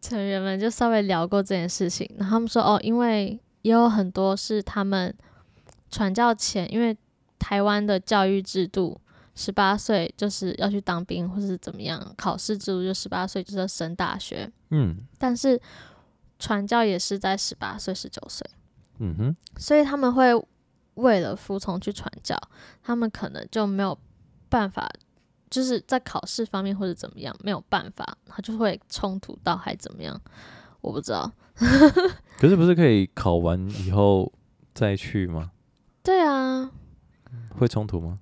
[0.00, 2.11] 成员们，就稍微聊过这件事情。
[2.16, 5.14] 然后他们说，哦，因为也有很多是他们
[5.90, 6.96] 传教前，因为
[7.38, 8.98] 台湾的教育制度。
[9.38, 12.12] 十八岁就是要去当兵，或是怎么样？
[12.16, 14.51] 考试制度就十八岁就是要升大学。
[14.70, 15.61] 嗯，但是
[16.40, 18.44] 传教也是在十八岁、十九岁。
[18.98, 20.35] 嗯哼，所以他们会
[20.94, 22.37] 为了服从去传教，
[22.83, 23.96] 他们可能就没有
[24.48, 24.90] 办法，
[25.48, 30.20] 就是在考试方面或者怎么样没有办法，他就会冲突到还怎么样，
[30.81, 31.31] 我不知道。
[32.40, 34.33] 可是不是可以考完以后
[34.74, 35.53] 再去吗？
[36.03, 36.72] 对啊。
[37.57, 38.18] 会冲突吗？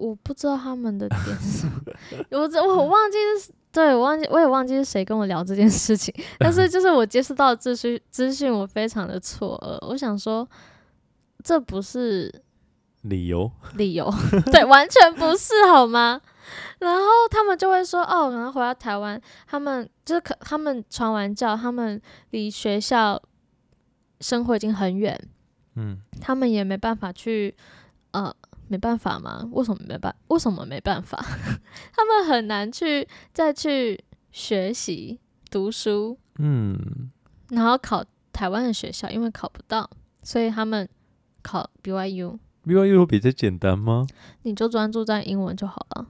[0.00, 1.72] 我不知道他们的点是什么，
[2.32, 9.88] 我我我忘记是，对，我忘记我也忘记是谁跟我聊这件事情， 但是就是我接触到的资讯资讯，我非常的错愕。
[9.88, 10.48] 我想说，
[11.44, 12.42] 这不是
[13.02, 14.10] 理由，理由
[14.50, 16.18] 对，完全不是好吗？
[16.78, 23.20] 然后他们就会说，哦，然后回到台湾，他们就是可他们传完教，他们离学校
[24.20, 25.20] 生活已经很远，
[25.76, 27.54] 嗯，他们也没办法去，
[28.12, 28.34] 呃。
[28.70, 29.44] 没办法吗？
[29.50, 30.14] 为什么没办？
[30.28, 31.18] 为什么没办法？
[31.92, 35.18] 他们很难去再去学习
[35.50, 37.10] 读书，嗯，
[37.48, 39.90] 然后考台湾的学校，因为考不到，
[40.22, 40.88] 所以他们
[41.42, 42.38] 考 BYU。
[42.64, 44.06] BYU 比较简单吗？
[44.42, 46.06] 你就专注在英文就好了。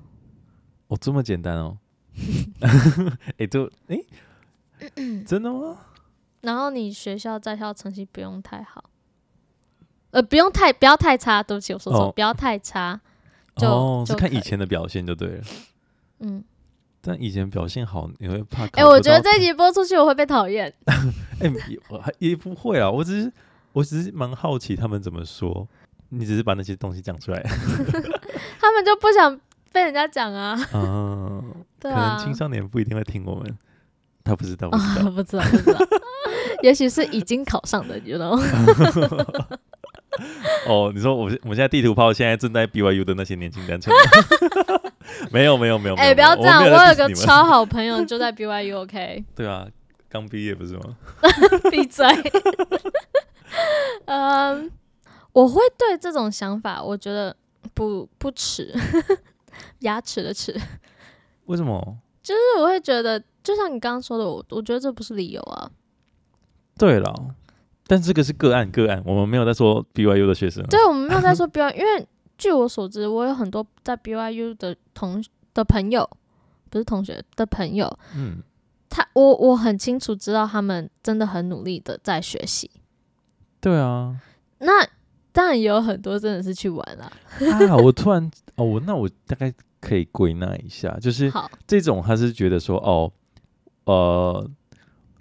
[0.89, 1.79] 哦，这么简单哦。
[2.61, 2.69] 哎、
[3.39, 3.97] 欸，就哎，
[4.97, 5.79] 欸、 真的吗？
[6.43, 8.90] 然后你学校在校成绩不用太好。
[10.11, 13.01] 呃，不用太，不要太差，对不起，我说错，哦、不要太差，
[13.57, 15.43] 就，哦，是看以前的表现就对了。
[16.21, 16.45] 嗯，
[17.01, 18.65] 但以前表现好，你会怕？
[18.67, 20.73] 哎、欸，我觉得这一集播出去我会被讨厌。
[20.87, 21.53] 哎、欸，
[21.89, 23.33] 我还也不会啊，我只是，
[23.73, 25.67] 我只是蛮好奇他们怎么说。
[26.13, 27.41] 你只是把那些东西讲出来，
[28.59, 30.59] 他们就不想被人家讲啊。
[30.75, 33.57] 嗯， 对啊，可能青少年不一定会听我们。
[34.25, 35.79] 他不知道，不知道，哦、不知道，不知道。
[36.63, 38.43] 也许是已经考上的，你知道吗？
[40.69, 43.95] 哦，你说我我们现在地图炮现在正在 BYU 的那些年轻单纯，
[45.33, 49.25] 没有没有没有，哎、欸，不要这样，我，我有个超好朋友就在 BYU，OK？
[49.25, 49.25] Okay?
[49.35, 49.67] 对啊，
[50.09, 50.97] 刚毕业不是吗？
[51.71, 52.07] 闭嘴。
[54.07, 54.71] 嗯，
[55.33, 57.35] 我会对这种想法，我觉得
[57.75, 58.75] 不不齿，
[59.81, 60.59] 牙齿的齿。
[61.47, 61.99] 为什么？
[62.23, 65.71] 就是我会觉得，就像你刚刚说的，我我觉得这不是理由啊。
[66.79, 67.15] 对了。
[67.91, 70.65] 但这个是个案，个案，我们没有在说 BYU 的学生。
[70.69, 72.07] 对，我们没有在说 BYU，因为
[72.39, 75.21] 据我所知，我有很多在 BYU 的同
[75.53, 76.09] 的朋友，
[76.71, 77.93] 不是同学的朋友。
[78.15, 78.45] 嗯，
[78.89, 82.71] 他我我很清楚知道他们真的很努力的在学习。
[83.61, 84.17] 对啊。
[84.61, 84.87] 那
[85.33, 87.13] 当然也有很多真的是去玩了。
[87.69, 91.33] 啊，我突然哦，我那我大概可以归纳一下，就是
[91.67, 93.11] 这种他是觉得说哦，
[93.87, 94.49] 呃，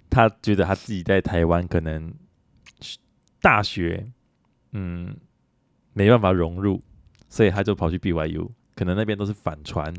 [0.08, 2.14] 他觉得他自己在台湾可能。
[3.40, 4.12] 大学，
[4.72, 5.16] 嗯，
[5.92, 6.82] 没办法融入，
[7.28, 9.92] 所以他就跑去 BYU，可能那边都是反传。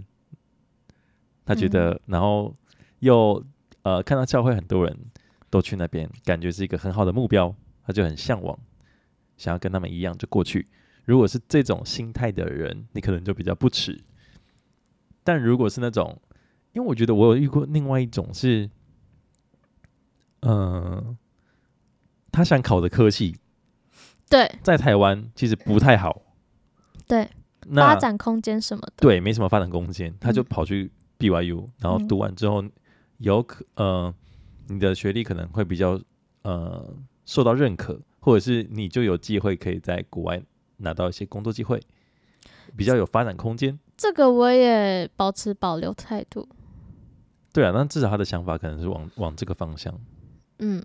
[1.43, 2.55] 他觉得，嗯、然后
[2.99, 3.43] 又
[3.81, 4.97] 呃看到教会很多人
[5.49, 8.57] 都去那边，感觉是一个很好的目标，他就很向往，
[9.37, 10.67] 想要跟他们一样就过去。
[11.03, 13.99] 如果是这种心态的人，你可能就比较不齿。
[15.23, 16.21] 但如果是那种，
[16.73, 18.69] 因为我觉得我有遇过另外一种是，
[20.41, 21.17] 嗯、呃。
[22.31, 23.35] 他想考的科系，
[24.29, 26.21] 对，在台湾其实不太好，
[27.05, 27.29] 对，
[27.67, 30.89] 那发展空间什么的，对，没什么发展空间，他就跑去
[31.19, 32.63] BYU，、嗯、然后读完之后，
[33.17, 34.13] 有可呃，
[34.67, 35.99] 你的学历可能会比较
[36.43, 40.41] 呃受到认可，或者是你就有机会可以在国外
[40.77, 41.81] 拿到一些工作机会，
[42.77, 43.77] 比较有发展空间。
[43.97, 46.47] 这个我也保持保留态度。
[47.51, 49.93] 对啊，那至少他的想法可能是往往这个方向，
[50.59, 50.81] 嗯。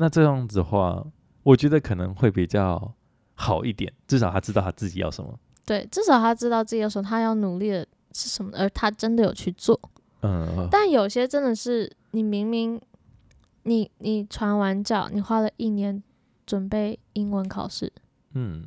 [0.00, 1.04] 那这样子的话，
[1.42, 2.94] 我觉得可能会比较
[3.34, 3.92] 好一点。
[4.06, 5.38] 至少他知道他自己要什么。
[5.66, 9.78] 对，至少他知道自己要什么，他要努力的是什么，而他真的有去做。
[10.22, 10.68] 嗯。
[10.70, 12.80] 但有些真的是，你明明
[13.64, 16.02] 你你传完教，你花了一年
[16.46, 17.92] 准备英文考试，
[18.34, 18.64] 嗯，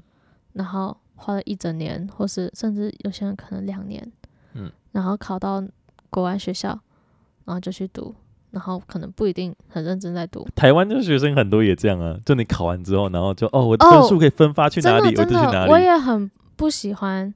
[0.53, 4.11] 然后花了一整年，或是甚至有些人可能两年，
[4.53, 5.63] 嗯，然后考到
[6.09, 6.69] 国外学校，
[7.45, 8.13] 然后就去读。
[8.51, 10.47] 然后可能不一定很认真在读。
[10.55, 15.71] 台湾的学生很多也这样啊，就你考完之后，然后就哦，我的分数可以分发去哪里，哦、我就去哪里。
[15.71, 17.33] 我也很不喜欢，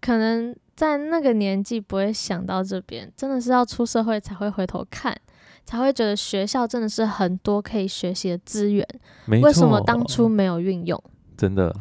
[0.00, 5.16] 可能在那个年纪不会想到这边，真的是要出社会才会回头看，
[5.64, 8.86] 才会觉得学校真的是很多可以学习的资源。
[9.26, 11.02] 为什么当初没有运用？
[11.36, 11.74] 真的，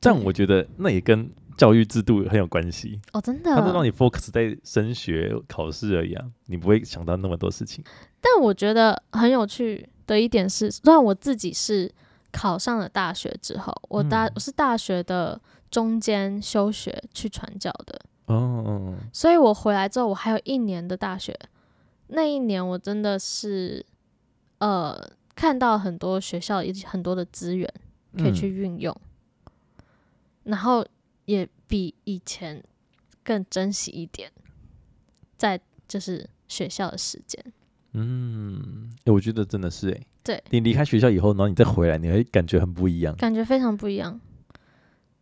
[0.00, 1.30] 这样我觉得那也跟。
[1.58, 2.98] 教育制度很有关系。
[3.12, 7.84] 哦，真的，他都让你 focus 在升学考试而已啊，你不会想到那么多事情。
[8.20, 11.92] 但我觉得很有趣的一点是，虽然我自己是
[12.32, 15.38] 考上了大学之后，我大、嗯、我是大学的
[15.70, 18.00] 中间休学去传教的。
[18.26, 21.36] 哦，所以我回来之后，我还有一年的大学，
[22.08, 23.84] 那一年我真的是
[24.58, 24.96] 呃
[25.34, 27.68] 看到很多学校以及很多的资源
[28.16, 28.94] 可以去运用。
[30.44, 30.86] 然后
[31.28, 32.64] 也比以前
[33.22, 34.32] 更珍惜一点，
[35.36, 37.52] 在就是学校的时间。
[37.92, 44.18] 嗯，我觉得真的是哎，对，你离开学校以后，然后你再回来，你会感觉很不一样，感觉非常不一样。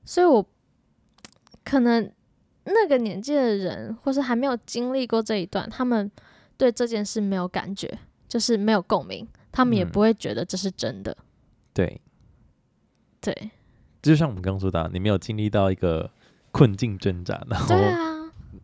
[0.05, 0.49] 所以我
[1.65, 2.13] 可能
[2.67, 6.09] 那个年纪的人，或是还没有经历过这一段，他们
[6.57, 7.99] 对这件事没有感觉，
[8.29, 11.11] 就是没有共鸣，他们也不会觉得这是真的。
[11.11, 11.27] 嗯、
[11.75, 12.01] 对，
[13.21, 13.51] 对，
[14.07, 16.11] 就像我们刚刚说的，你没有经历到一个
[16.51, 17.69] 困境挣扎，然后。
[17.69, 18.13] 对啊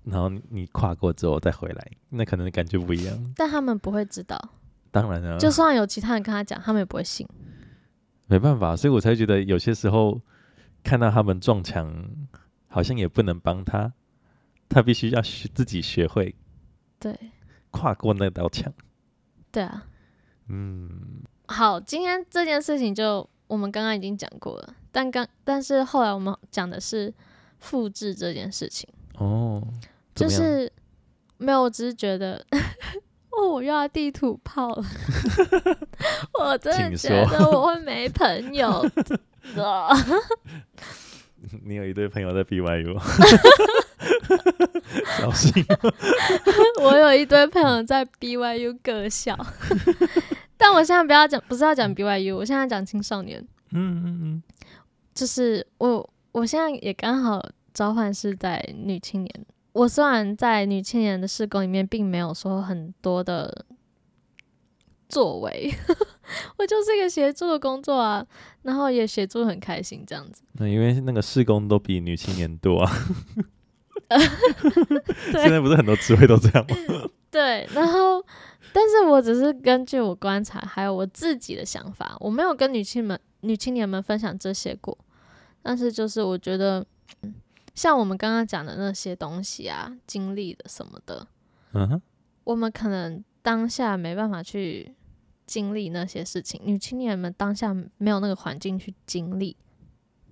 [0.04, 3.32] 然后你跨过之后再回来，那可能感觉不一样。
[3.36, 4.36] 但他们不会知道。
[4.90, 7.24] 当然了，就算有其他人跟他讲，他们也不会信。
[8.26, 10.20] 没办法，所以我才觉得有些时候
[10.82, 12.10] 看到他们撞墙，
[12.66, 13.92] 好像也不能帮他，
[14.68, 16.34] 他必须要学自己学会。
[16.98, 17.16] 对。
[17.70, 18.72] 跨过那道墙。
[19.52, 19.86] 对啊。
[20.48, 21.22] 嗯。
[21.46, 27.12] 好，今天这件事情就我们刚刚已经讲过了，但刚但是后来我们讲的是
[27.60, 28.88] 复制这件事情。
[29.18, 29.62] 哦。
[30.14, 30.70] 就是
[31.36, 32.42] 没有，我只是觉得，
[33.28, 34.84] 哦，我又要地图炮了。
[36.40, 38.82] 我真的觉得我会没朋友
[39.54, 39.88] 的。
[41.62, 42.98] 你有一堆朋友在 BYU，
[45.18, 45.52] 小心。
[46.80, 49.36] 我有一堆朋友在 BYU 各校，
[50.62, 53.44] 但我现在不要讲，不是要讲 BYU，我现在讲青少年。
[53.72, 54.42] 嗯嗯嗯，
[55.12, 57.44] 就是我，我现在也刚好
[57.74, 59.46] 召唤是在女青年。
[59.72, 63.64] 我虽然在女青年的事工里面，并没有说很多的
[65.08, 65.74] 作为，
[66.58, 68.24] 我就是一个协助的工作啊，
[68.62, 70.44] 然后也协助很开心这样子。
[70.52, 72.92] 那因为那个事工都比女青年多啊。
[75.32, 76.76] 现在不是很多职位都这样吗？
[77.30, 78.22] 对，然后，
[78.72, 84.96] 但是我只是根据我观察，还有我自己的想法，我没有跟女青们、女青年们分享这些过，
[85.62, 86.86] 但是就是我觉得。
[87.74, 91.26] 像我们刚刚讲的那些东西啊，经历的什么的，
[91.72, 92.02] 嗯哼，
[92.44, 94.94] 我们可能当下没办法去
[95.46, 99.56] 经历那些事情，女青年们当下没有那个环境去经历，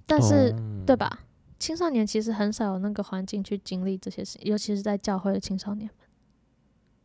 [0.06, 1.20] 但是、哦、对吧？
[1.58, 6.08] 青少年其实很少有那个环境去经历这些事，尤其是在教会的青少年们。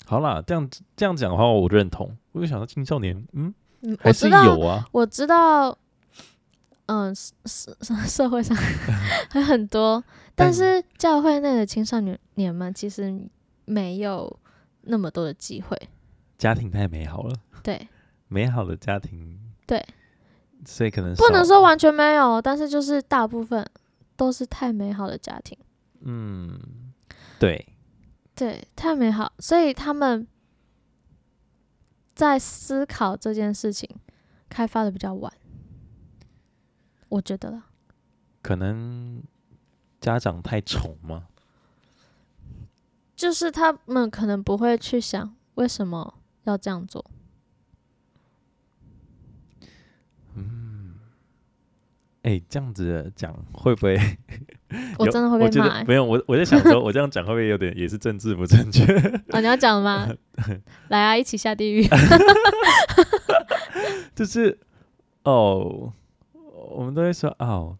[0.05, 2.15] 好啦，这样这样讲的话，我认同。
[2.31, 5.77] 我就想到青少年，嗯，嗯还是有啊，我知道。
[6.87, 8.55] 嗯，社社 社会上
[9.31, 10.03] 还很多，
[10.35, 13.19] 但是教会内的青少年们其实
[13.65, 14.39] 没有
[14.81, 15.75] 那么多的机会。
[16.37, 17.87] 家庭太美好了，对，
[18.27, 19.83] 美好的家庭，对，
[20.63, 23.65] 所以可能不能说完全没有，但是就是大部分
[24.15, 25.57] 都是太美好的家庭。
[26.01, 26.59] 嗯，
[27.39, 27.65] 对，
[28.35, 30.27] 对，太美好，所以他们
[32.13, 33.89] 在思考这件事情
[34.49, 35.31] 开发的比较晚。
[37.07, 37.67] 我觉得了，
[38.41, 39.23] 可能
[40.01, 41.27] 家长太宠吗？
[43.15, 47.05] 就是他们可能不会去想为什么要这样做。
[52.35, 53.97] 哎、欸，这样子讲会不会？
[54.99, 55.83] 我真的会被骂、欸？
[55.85, 58.83] 没有，我我在想说，我这样讲会不会有点也是政治不正确？
[59.31, 60.07] 啊，你要讲吗？
[60.89, 61.85] 来啊，一起下地狱！
[64.15, 64.59] 就是
[65.23, 65.93] 哦。
[66.67, 67.77] 我们都会说哦，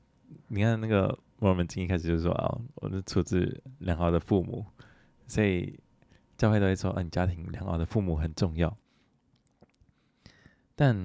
[0.47, 4.65] 你看那个摩尔门经一开始就说哦，我是出自良好的父母，
[5.27, 5.77] 所以
[6.37, 8.77] 教会都会说，嗯、哦，你家庭良好的父母很重要。
[10.75, 10.95] 但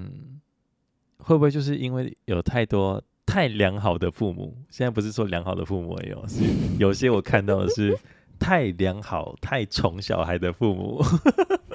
[1.17, 4.57] 会不会就是因为有太多太良好的父母？
[4.69, 6.43] 现在不是说良好的父母有，是
[6.77, 7.97] 有些我看到的是
[8.37, 11.01] 太良好、太宠小孩的父母，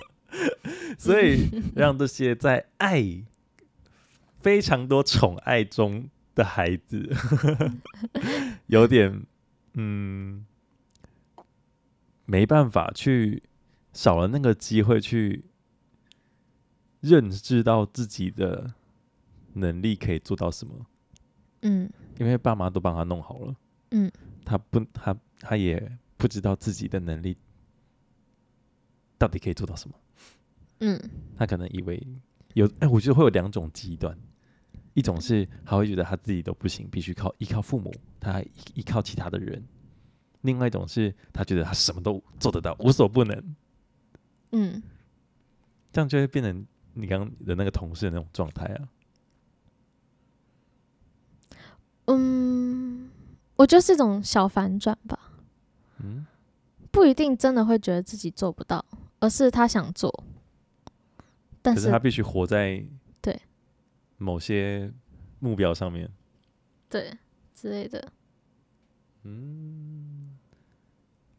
[0.99, 3.25] 所以让这些在爱。
[4.39, 7.11] 非常多宠爱中的孩子，
[8.69, 9.25] 有点
[9.75, 10.47] 嗯，
[12.27, 13.43] 没办法去
[13.93, 15.47] 少了那个机会去
[17.01, 18.75] 认知到自己的
[19.55, 20.87] 能力可以做到什么。
[21.69, 23.57] 嗯，因为爸妈都帮他弄好了。
[23.91, 24.11] 嗯，
[24.45, 27.37] 他不，他他也不知道自己的能力
[29.19, 29.97] 到底可以做到什么。
[30.79, 31.01] 嗯，
[31.37, 32.01] 他可能以为
[32.55, 34.17] 有，哎，我觉得会有两种极端。
[34.95, 39.61] 一种是他会觉得他自己都不行，必须靠依靠父母，他还依靠其他的人；
[40.43, 43.57] 另外一种是他觉得他什么都做得到，无所不能。
[44.53, 44.81] 嗯，
[45.93, 46.65] 这样就会变成
[46.95, 48.89] 你刚刚的那个同事的那种状态啊。
[52.07, 53.11] 嗯，
[53.57, 55.19] 我觉得是一种小反转吧。
[55.99, 56.27] 嗯，
[56.91, 58.85] 不一定真的会觉得自己做不到，
[59.21, 60.25] 而是他想做，
[61.63, 62.85] 但是，他必须活在。
[63.21, 63.41] 对。
[64.19, 64.91] 某些
[65.41, 66.11] 目标上面，
[66.89, 67.13] 对
[67.55, 68.13] 之类的，
[69.25, 70.39] 嗯，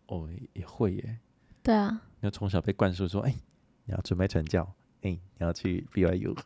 [0.05, 1.19] 哦，也会耶。
[1.63, 3.37] 对啊，你要从小被灌输说，哎、欸，
[3.85, 4.63] 你要准备传教，
[5.01, 6.37] 哎、欸，你要去 BYU。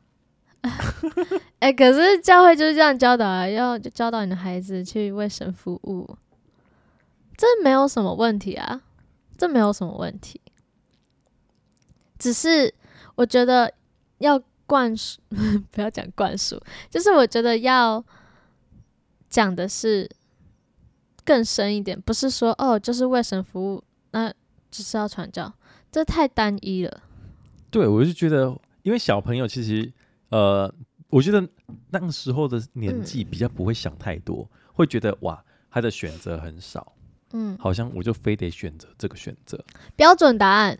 [1.61, 6.17] 哎、可是教会就是这样教导啊，要教导你的孩子去为神服务，
[7.37, 8.81] 这没有什么问题啊，
[9.37, 10.41] 这没有什么问题。
[12.17, 12.73] 只是
[13.13, 13.71] 我觉得
[14.17, 15.21] 要灌输，
[15.71, 16.59] 不要讲灌输，
[16.89, 18.03] 就是我觉得要
[19.29, 20.09] 讲的是
[21.23, 24.33] 更深一点，不是说哦，就是为神服务，那
[24.71, 25.53] 只是要传教，
[25.91, 27.01] 这太单一了。
[27.69, 29.93] 对，我就觉得，因为小朋友其实，
[30.29, 30.73] 呃，
[31.11, 31.47] 我觉得
[31.91, 36.93] 那个时候的年纪比较不会想太多，嗯、会觉得哇，他的选择很少，
[37.33, 39.63] 嗯，好像我就非得选择这个选择
[39.95, 40.77] 标准答案，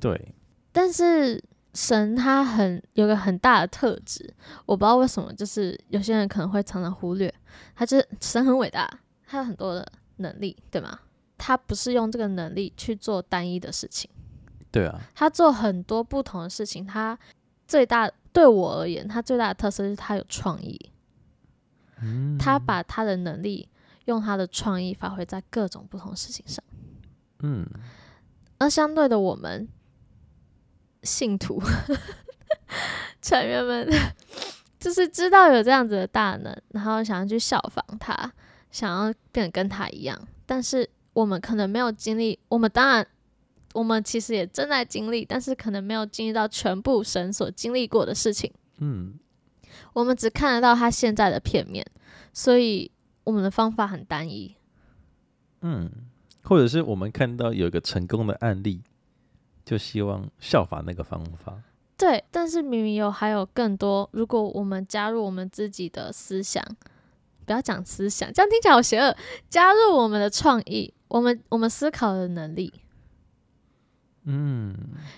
[0.00, 0.34] 对。
[0.72, 1.42] 但是
[1.74, 4.32] 神他很有个很大的特质，
[4.64, 7.32] 我不知道为什么，就是有些人可能会常常忽略，
[7.74, 8.88] 他就是神很伟大，
[9.26, 10.98] 他有很多的能力，对吗？
[11.36, 14.08] 他不是用这个能力去做单一的事情，
[14.70, 16.86] 对啊，他做很多不同的事情。
[16.86, 17.18] 他
[17.66, 20.78] 最大对我而言，他最大的特色是他有创意，
[22.02, 23.66] 嗯，他把他的能力
[24.04, 26.62] 用他的创意发挥在各种不同的事情上，
[27.38, 27.66] 嗯，
[28.58, 29.66] 而相对的我们。
[31.06, 31.62] 信徒
[33.20, 33.86] 成员们
[34.78, 38.32] 就是知道有这样子的大能，然后想要去效仿他，
[38.70, 40.18] 想要变得跟他一样。
[40.46, 43.06] 但是我们可能没有经历，我们当然，
[43.74, 48.50] 我们其实也正在经历，但是可能没有经历到全部神所经历过的事情。
[48.78, 49.18] 嗯，
[49.92, 51.84] 我们只看得到他现在的片面，
[52.32, 52.90] 所以
[53.24, 54.56] 我们的方法很单一。
[55.60, 55.90] 嗯，
[56.42, 58.80] 或者是我们看到有一个成功的案例。
[59.66, 61.58] 就希望效法那个方法，
[61.96, 64.06] 对，但是明明有还有更多。
[64.12, 66.62] 如果我们加入我们自己的思想，
[67.46, 69.16] 不要讲思想，这样听起来好邪恶。
[69.48, 72.70] 加入我们的创意，我们我们思考的能力，
[74.24, 74.74] 嗯，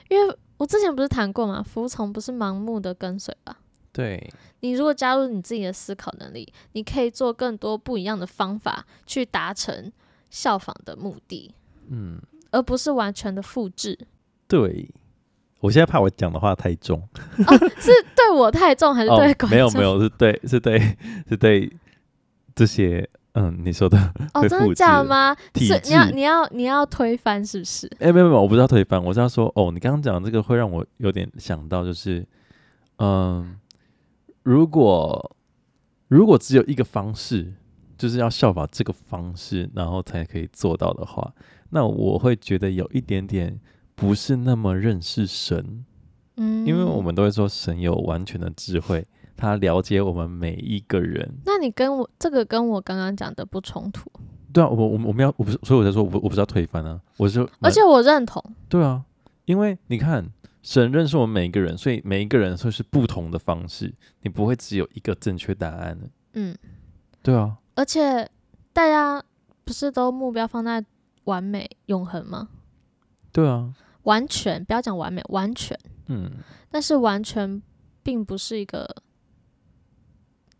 [0.08, 1.62] 因为我之前不是谈过嘛？
[1.62, 3.56] 服从不是盲目的跟随吧？
[3.92, 4.30] 对，
[4.60, 9.90] 你如果加入你自己的思考能力，你可以做更多不一样的方法去达成
[10.28, 11.54] 效仿的目的，
[11.88, 13.98] 嗯，而不是完全的复制。
[14.46, 14.90] 对，
[15.60, 17.00] 我现在怕我讲的话太重，
[17.46, 19.48] 哦，是对我太重还是对？
[19.48, 20.78] 没有没有，是对是对
[21.28, 21.72] 是对
[22.54, 23.96] 这些嗯你说的
[24.34, 25.36] 哦，真的假的吗？
[25.54, 27.86] 是你要你要你要推翻是不是？
[28.00, 32.26] 哎，没有没有，我不是要推翻，我是要说哦，你刚刚讲这个会让我有点想到，就是
[32.96, 33.56] 嗯，
[34.42, 35.36] 如果
[36.08, 37.52] 如果只有一个方式，
[37.96, 41.32] 就是要效法这个方式，然后才可以做到的话，
[41.70, 43.60] 那我会觉得有一点点。
[43.98, 45.86] 不是那么认识神，
[46.36, 49.02] 嗯，因为我们都会说神有完全的智慧，
[49.36, 51.38] 他了解我们每一个人。
[51.44, 54.10] 那你跟我这个跟我刚刚讲的不冲突？
[54.52, 58.42] 对啊，我我我们要我不是，所以我才说我我不是要推翻啊，我是而且我认同。
[58.68, 59.04] 对啊，
[59.44, 60.26] 因为你看
[60.62, 66.08] 神认识我们每一个人，所以每一个人会是不同的方式，你不会只有一个正确答案的。
[66.32, 66.56] 嗯，
[67.22, 68.28] 对啊，而且
[68.72, 69.22] 大家
[69.64, 70.84] 不是都目标放在
[71.24, 72.48] 完美永恒吗？
[73.32, 73.74] 对啊。
[74.04, 75.76] 完全不要讲完美，完全，
[76.06, 76.30] 嗯，
[76.70, 77.60] 但是完全
[78.04, 78.88] 并不是一个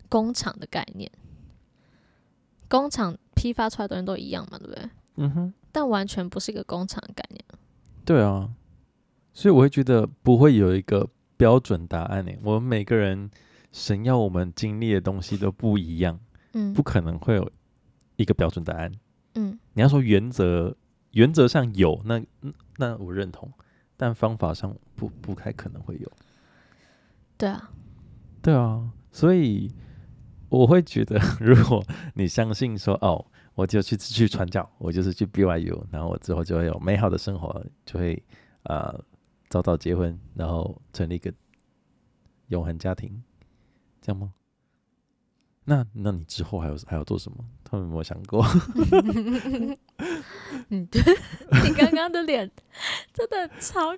[0.09, 1.11] 工厂的概念。
[2.67, 4.89] 工厂批发出来的东西都一样嘛，对不对？
[5.15, 5.53] 嗯哼。
[5.71, 7.43] 但完全不是一个工厂的概念。
[8.03, 8.49] 对啊，
[9.33, 12.31] 所以我会觉得不会有一个标准答案呢。
[12.43, 13.29] 我们每个人
[13.71, 16.19] 神要我们经历的东西都不一样，
[16.53, 17.51] 嗯，不可能会有
[18.15, 18.91] 一个标准答案。
[19.35, 20.75] 嗯，你要说原则。
[21.11, 22.21] 原则上有，那
[22.75, 23.51] 那我认同，
[23.95, 26.11] 但方法上不不太可能会有。
[27.37, 27.71] 对啊，
[28.39, 29.71] 对啊，所以
[30.49, 31.83] 我会觉得， 如果
[32.13, 33.25] 你相信说，哦，
[33.55, 38.21] 我就去去传教，我就是去 BYU，然后我之后就会有美好的生活，就会
[38.63, 39.03] 啊、呃、
[39.49, 41.33] 早早结婚，然后成立一个
[42.47, 43.21] 永恒家庭，
[44.01, 44.33] 这样吗？
[45.69, 47.37] 那那你之后还有还要做什么？
[47.65, 48.41] 他们有没有想过？
[50.69, 50.87] 你
[51.75, 52.49] 刚刚的脸
[53.13, 53.93] 真的超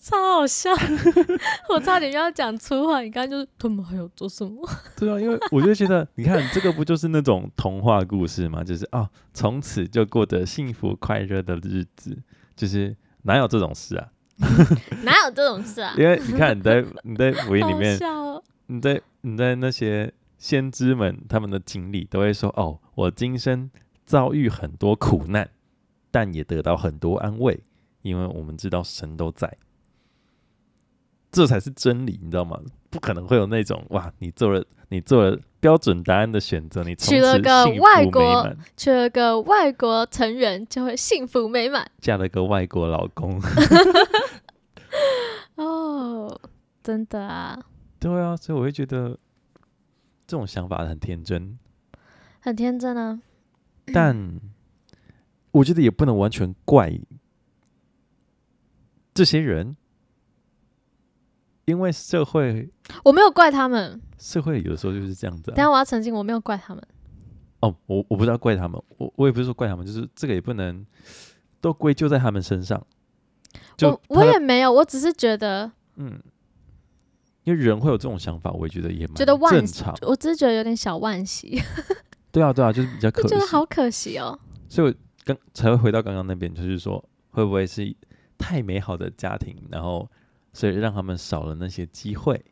[0.00, 0.70] 超好笑，
[1.70, 3.00] 我差点要讲粗话。
[3.00, 4.68] 你刚刚就是他们还有做什么？
[4.96, 8.62] 对啊，因为我就觉得，你看这个不就是那种童话故事吗？
[8.64, 12.16] 就是啊，从此就过得幸福快乐的日子，
[12.56, 14.08] 就是哪有这种事啊？
[15.04, 15.94] 哪有这种事啊？
[15.96, 20.12] 因为你看你在你在福音里面，哦、你在你在那些。
[20.38, 23.70] 先知们他们的经历都会说：“哦，我今生
[24.04, 25.48] 遭遇很多苦难，
[26.10, 27.62] 但也得到很多安慰，
[28.02, 29.56] 因为我们知道神都在。
[31.32, 32.60] 这才是真理，你知道吗？
[32.90, 43.40] 不可能会有那种哇，你做了你做了标准答案的选择，你娶了个外国，娶了个外国成员就会幸福美满，嫁了个外国老公。
[45.56, 46.38] 哦，
[46.82, 47.58] 真的啊？
[47.98, 49.18] 对啊，所以我会觉得
[50.26, 51.58] 这种想法很天真，
[52.40, 53.22] 很天真啊。
[53.86, 54.38] 但
[55.52, 56.92] 我觉得也不能完全怪
[59.14, 59.76] 这些人。
[61.72, 62.70] 因为社会，
[63.02, 63.98] 我没有怪他们。
[64.18, 65.54] 社会有的时候就是这样子、啊。
[65.54, 66.86] 等下我要澄清，我没有怪他们。
[67.60, 70.84] 哦，我我不知道怪他们，我我也不是说怪他们，就是这个也不能
[71.62, 72.86] 都归咎在他们身上。
[73.76, 76.20] 就我我也没有，我只是觉得，嗯，
[77.44, 79.96] 因为人会有这种想法，我也觉得也蛮觉得正常。
[80.02, 81.58] 我只是觉得有点小惋惜。
[82.30, 84.38] 对啊，对啊，就是比较可惜，觉得好可惜哦。
[84.68, 84.94] 所以我
[85.24, 87.96] 刚才会回到刚刚那边，就是说会不会是
[88.36, 90.06] 太美好的家庭，然后。
[90.52, 92.44] 所以让他们少了那些机会，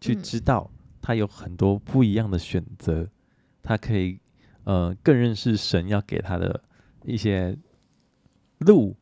[0.00, 0.70] 去知道
[1.00, 3.08] 他有很多不一样的选择，
[3.62, 4.20] 他可以
[4.64, 6.62] 呃更认识神要给他的
[7.04, 7.56] 一些
[8.58, 8.94] 路，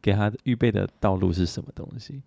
[0.00, 2.22] 给他预备的道路是什么东西。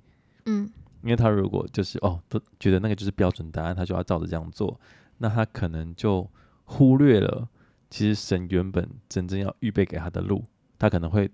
[0.46, 0.70] 嗯，
[1.02, 4.80] 因为他如果就是哦都觉得那个就是标准答案，他就要照着这样做，
[5.18, 6.30] 那他可能就
[6.66, 7.48] 忽略了
[7.90, 10.44] 其实神原本真正要预备给他的路，
[10.78, 11.32] 他可能会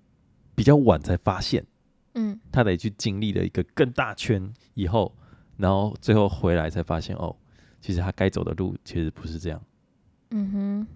[0.53, 1.65] 比较晚才发现。
[2.13, 5.15] 嗯，他得去经历了一个更大圈以后，
[5.57, 7.35] 然后最后回来才发现，哦，
[7.79, 9.61] 其实他该走的路其实不是这样。
[10.31, 10.87] 嗯哼，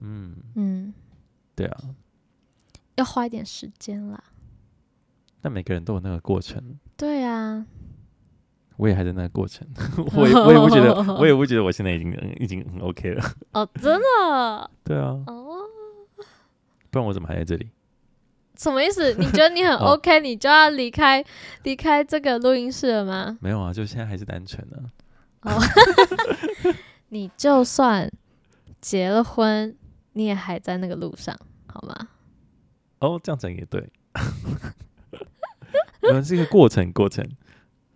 [0.00, 0.94] 嗯嗯，
[1.54, 1.80] 对啊，
[2.96, 4.22] 要花一点时间啦。
[5.40, 6.78] 但每个人都有那个过程。
[6.96, 7.66] 对啊，
[8.76, 9.66] 我也还在那个过程，
[10.16, 13.22] 我也我也不觉得， 我也不觉得我现在已经已经很 OK 了。
[13.52, 14.70] 哦，真的？
[14.84, 15.22] 对啊。
[15.26, 15.60] 哦，
[16.90, 17.68] 不然我怎么还在这里？
[18.56, 19.14] 什么意思？
[19.14, 21.24] 你觉得你很 OK，、哦、你就要离开
[21.64, 23.36] 离开这个录音室了吗？
[23.40, 24.76] 没有啊，就现在还是单纯的、
[25.40, 25.52] 啊。
[25.52, 25.60] 哦，
[27.10, 28.10] 你就算
[28.80, 29.76] 结了婚，
[30.12, 31.36] 你也还在那个路上，
[31.66, 32.08] 好吗？
[33.00, 33.90] 哦，这样讲也对。
[36.02, 37.26] 我们这个过程，过程。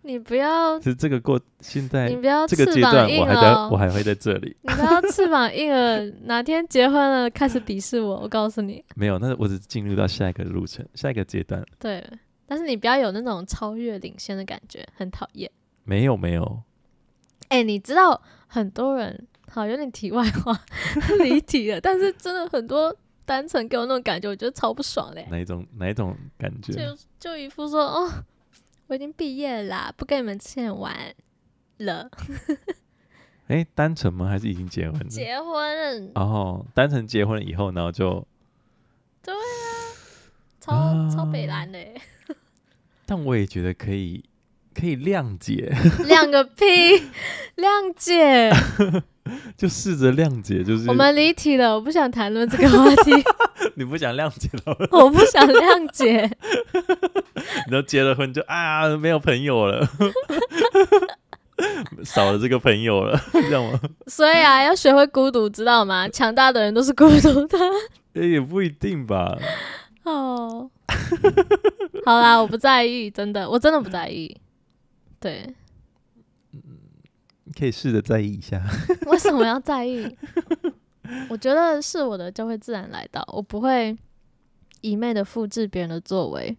[0.09, 4.57] 你不要是这个过，现在你不要这个阶段，我还在，我还会在这里。
[4.63, 8.83] 你不要翅膀硬了，哪天结婚了开始鄙视我，我告诉你。
[8.95, 11.63] 没有，那我只进入到下一个路程，下一个阶段。
[11.77, 12.03] 对，
[12.47, 15.51] 但是你不要有那种超越领先的感觉，很讨厌。
[15.83, 16.63] 没有，没有。
[17.49, 20.59] 哎、欸，你知道很多人，好有点题外话，
[21.21, 21.79] 离题了。
[21.79, 22.95] 但是真的很多
[23.25, 25.27] 单纯给我那种感觉，我觉得超不爽嘞。
[25.29, 25.63] 哪一种？
[25.77, 26.73] 哪一种感觉？
[26.73, 28.11] 就就一副说哦。
[28.89, 30.95] 我已经毕业了啦，不跟你们欠玩
[31.77, 32.09] 了。
[33.45, 34.27] 哎、欸，单纯吗？
[34.27, 35.05] 还是已经结婚了？
[35.07, 36.11] 结婚。
[36.15, 38.27] 哦，单纯结婚了以后，然后就。
[39.21, 39.37] 对啊，
[40.59, 41.79] 超、啊、超北蓝的。
[43.05, 44.23] 但我也觉得可以，
[44.73, 45.71] 可以谅解。
[46.05, 46.65] 谅个屁！
[47.57, 48.51] 谅解。
[49.55, 50.89] 就试着谅解，就是。
[50.89, 53.11] 我们离题了，我不想谈论这个话题。
[53.79, 54.75] 你不想谅解了？
[54.91, 56.29] 我不想谅解。
[57.65, 59.87] 你都结了婚就啊，没有朋友了，
[62.03, 63.79] 少了这个朋友了， 这样吗？
[64.07, 66.09] 所以啊，要学会孤独，知道吗？
[66.09, 67.57] 强大的人都是孤独的。
[68.15, 69.37] 也不一定吧。
[70.03, 70.69] 哦，
[72.05, 74.35] 好啦，我不在意，真的，我真的不在意。
[75.21, 75.55] 对。
[77.57, 78.61] 可以试着在意一下。
[79.07, 80.05] 为什么要在意？
[81.29, 83.97] 我觉得是我的就会自然来到，我不会
[84.81, 86.57] 一昧的复制别人的作为，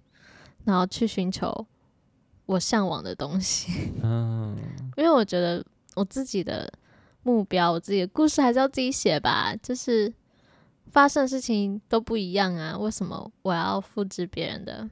[0.65, 1.67] 然后去寻求
[2.47, 3.93] 我向往的东西。
[4.03, 4.57] 嗯，
[4.97, 6.73] 因为我觉得我自己的
[7.23, 9.55] 目标，我自己的故事还是要自己写吧。
[9.63, 10.13] 就是
[10.91, 14.89] 发生的事情都不一样啊，为什么我要复制别人的？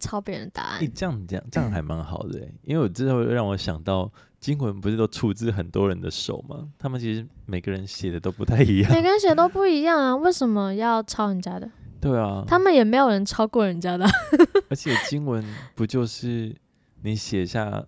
[0.00, 4.10] 抄别人答案，欸，这样这样这样还蛮好的，欸，因为我之后让我想到
[4.44, 6.68] 经文不是都出自很多人的手吗？
[6.78, 11.70] 他们其实每个人写的都不太一样，每个人写都不一样啊，为什么要抄人家的？
[11.98, 14.04] 对啊，他们也没有人抄过人家的。
[14.68, 15.42] 而且经文
[15.74, 16.54] 不就是
[17.00, 17.82] 你写下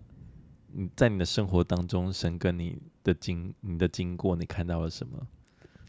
[0.73, 5.19] 你在你的生活当中神跟你的经你的经过，你看到了什么？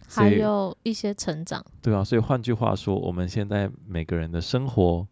[0.07, 1.65] 还有一些成长。
[1.81, 5.09] 对啊，所以换句话说，我们现在每个人的生活。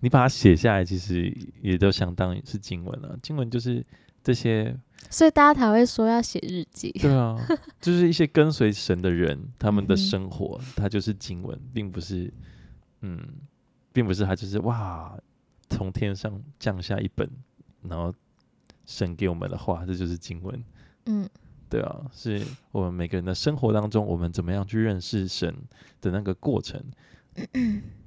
[0.00, 3.18] 你把它写下来，其实也都相当于是经文了。
[3.22, 3.82] 经文就是
[4.24, 4.76] 这些，
[5.10, 6.90] 所以大家才会说要写日记。
[6.92, 7.38] 对啊，
[7.80, 12.32] 就是一些跟随神的人，他们的生活，它就是经文，并不是，
[13.02, 13.20] 嗯，
[13.92, 15.16] 并不是他就是哇，
[15.68, 17.30] 从天上降下一本，
[17.82, 18.12] 然后
[18.86, 20.64] 神给我们的话，这就是经文。
[21.06, 21.28] 嗯，
[21.68, 25.54] 对啊，是我们每个人的生活当中，我们怎么样去认识神
[26.00, 26.82] 的那个过程。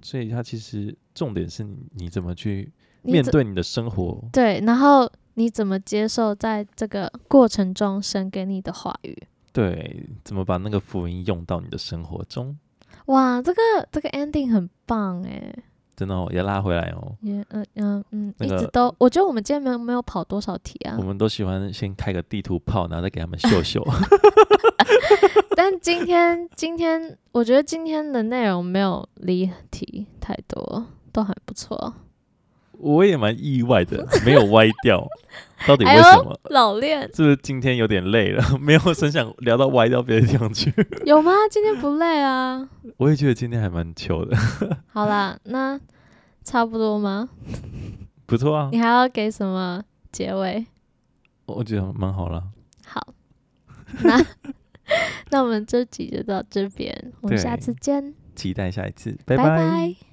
[0.01, 5.06] 所以，他其实重点是你你怎么去面对你的生活，对，然后
[5.38, 9.15] 你怎么接受在这个过程中神给你的话语，
[9.53, 12.57] 对，怎么把那个福音用到你的生活中？
[13.05, 13.61] 哇，这个
[13.91, 15.53] 这个 ending 很棒哎！
[15.95, 17.15] 真的哦，也拉回来哦。
[17.21, 20.95] 也嗯嗯嗯，一直都，我觉得我们今天没有没有跑多少题啊。
[20.97, 23.85] 我们都喜欢先开个地图炮，然后再给他们秀秀。
[25.55, 31.93] 但今天今天，我觉得今天的内容没有离题太多，都还不错。
[32.80, 35.05] 我也蛮意外的， 没有歪掉，
[35.67, 36.32] 到底为什么？
[36.43, 38.43] 哎、老练是不是今天有点累了？
[38.59, 40.73] 没有很想聊到歪掉别的地方去。
[41.05, 41.32] 有吗？
[41.49, 42.67] 今天不累啊。
[42.97, 44.38] 我也觉得今天还蛮糗的。
[44.88, 45.80] 好啦，那
[46.43, 47.30] 差不多吗？
[48.25, 48.69] 不错啊。
[48.71, 50.65] 你还要给什么结尾？
[51.45, 52.43] 我觉得蛮好了。
[52.86, 53.13] 好，
[54.03, 54.25] 那
[55.32, 58.13] 那我们这集就到这边，我们下次见。
[58.36, 59.43] 期待下一次，拜拜。
[59.43, 60.06] 拜拜。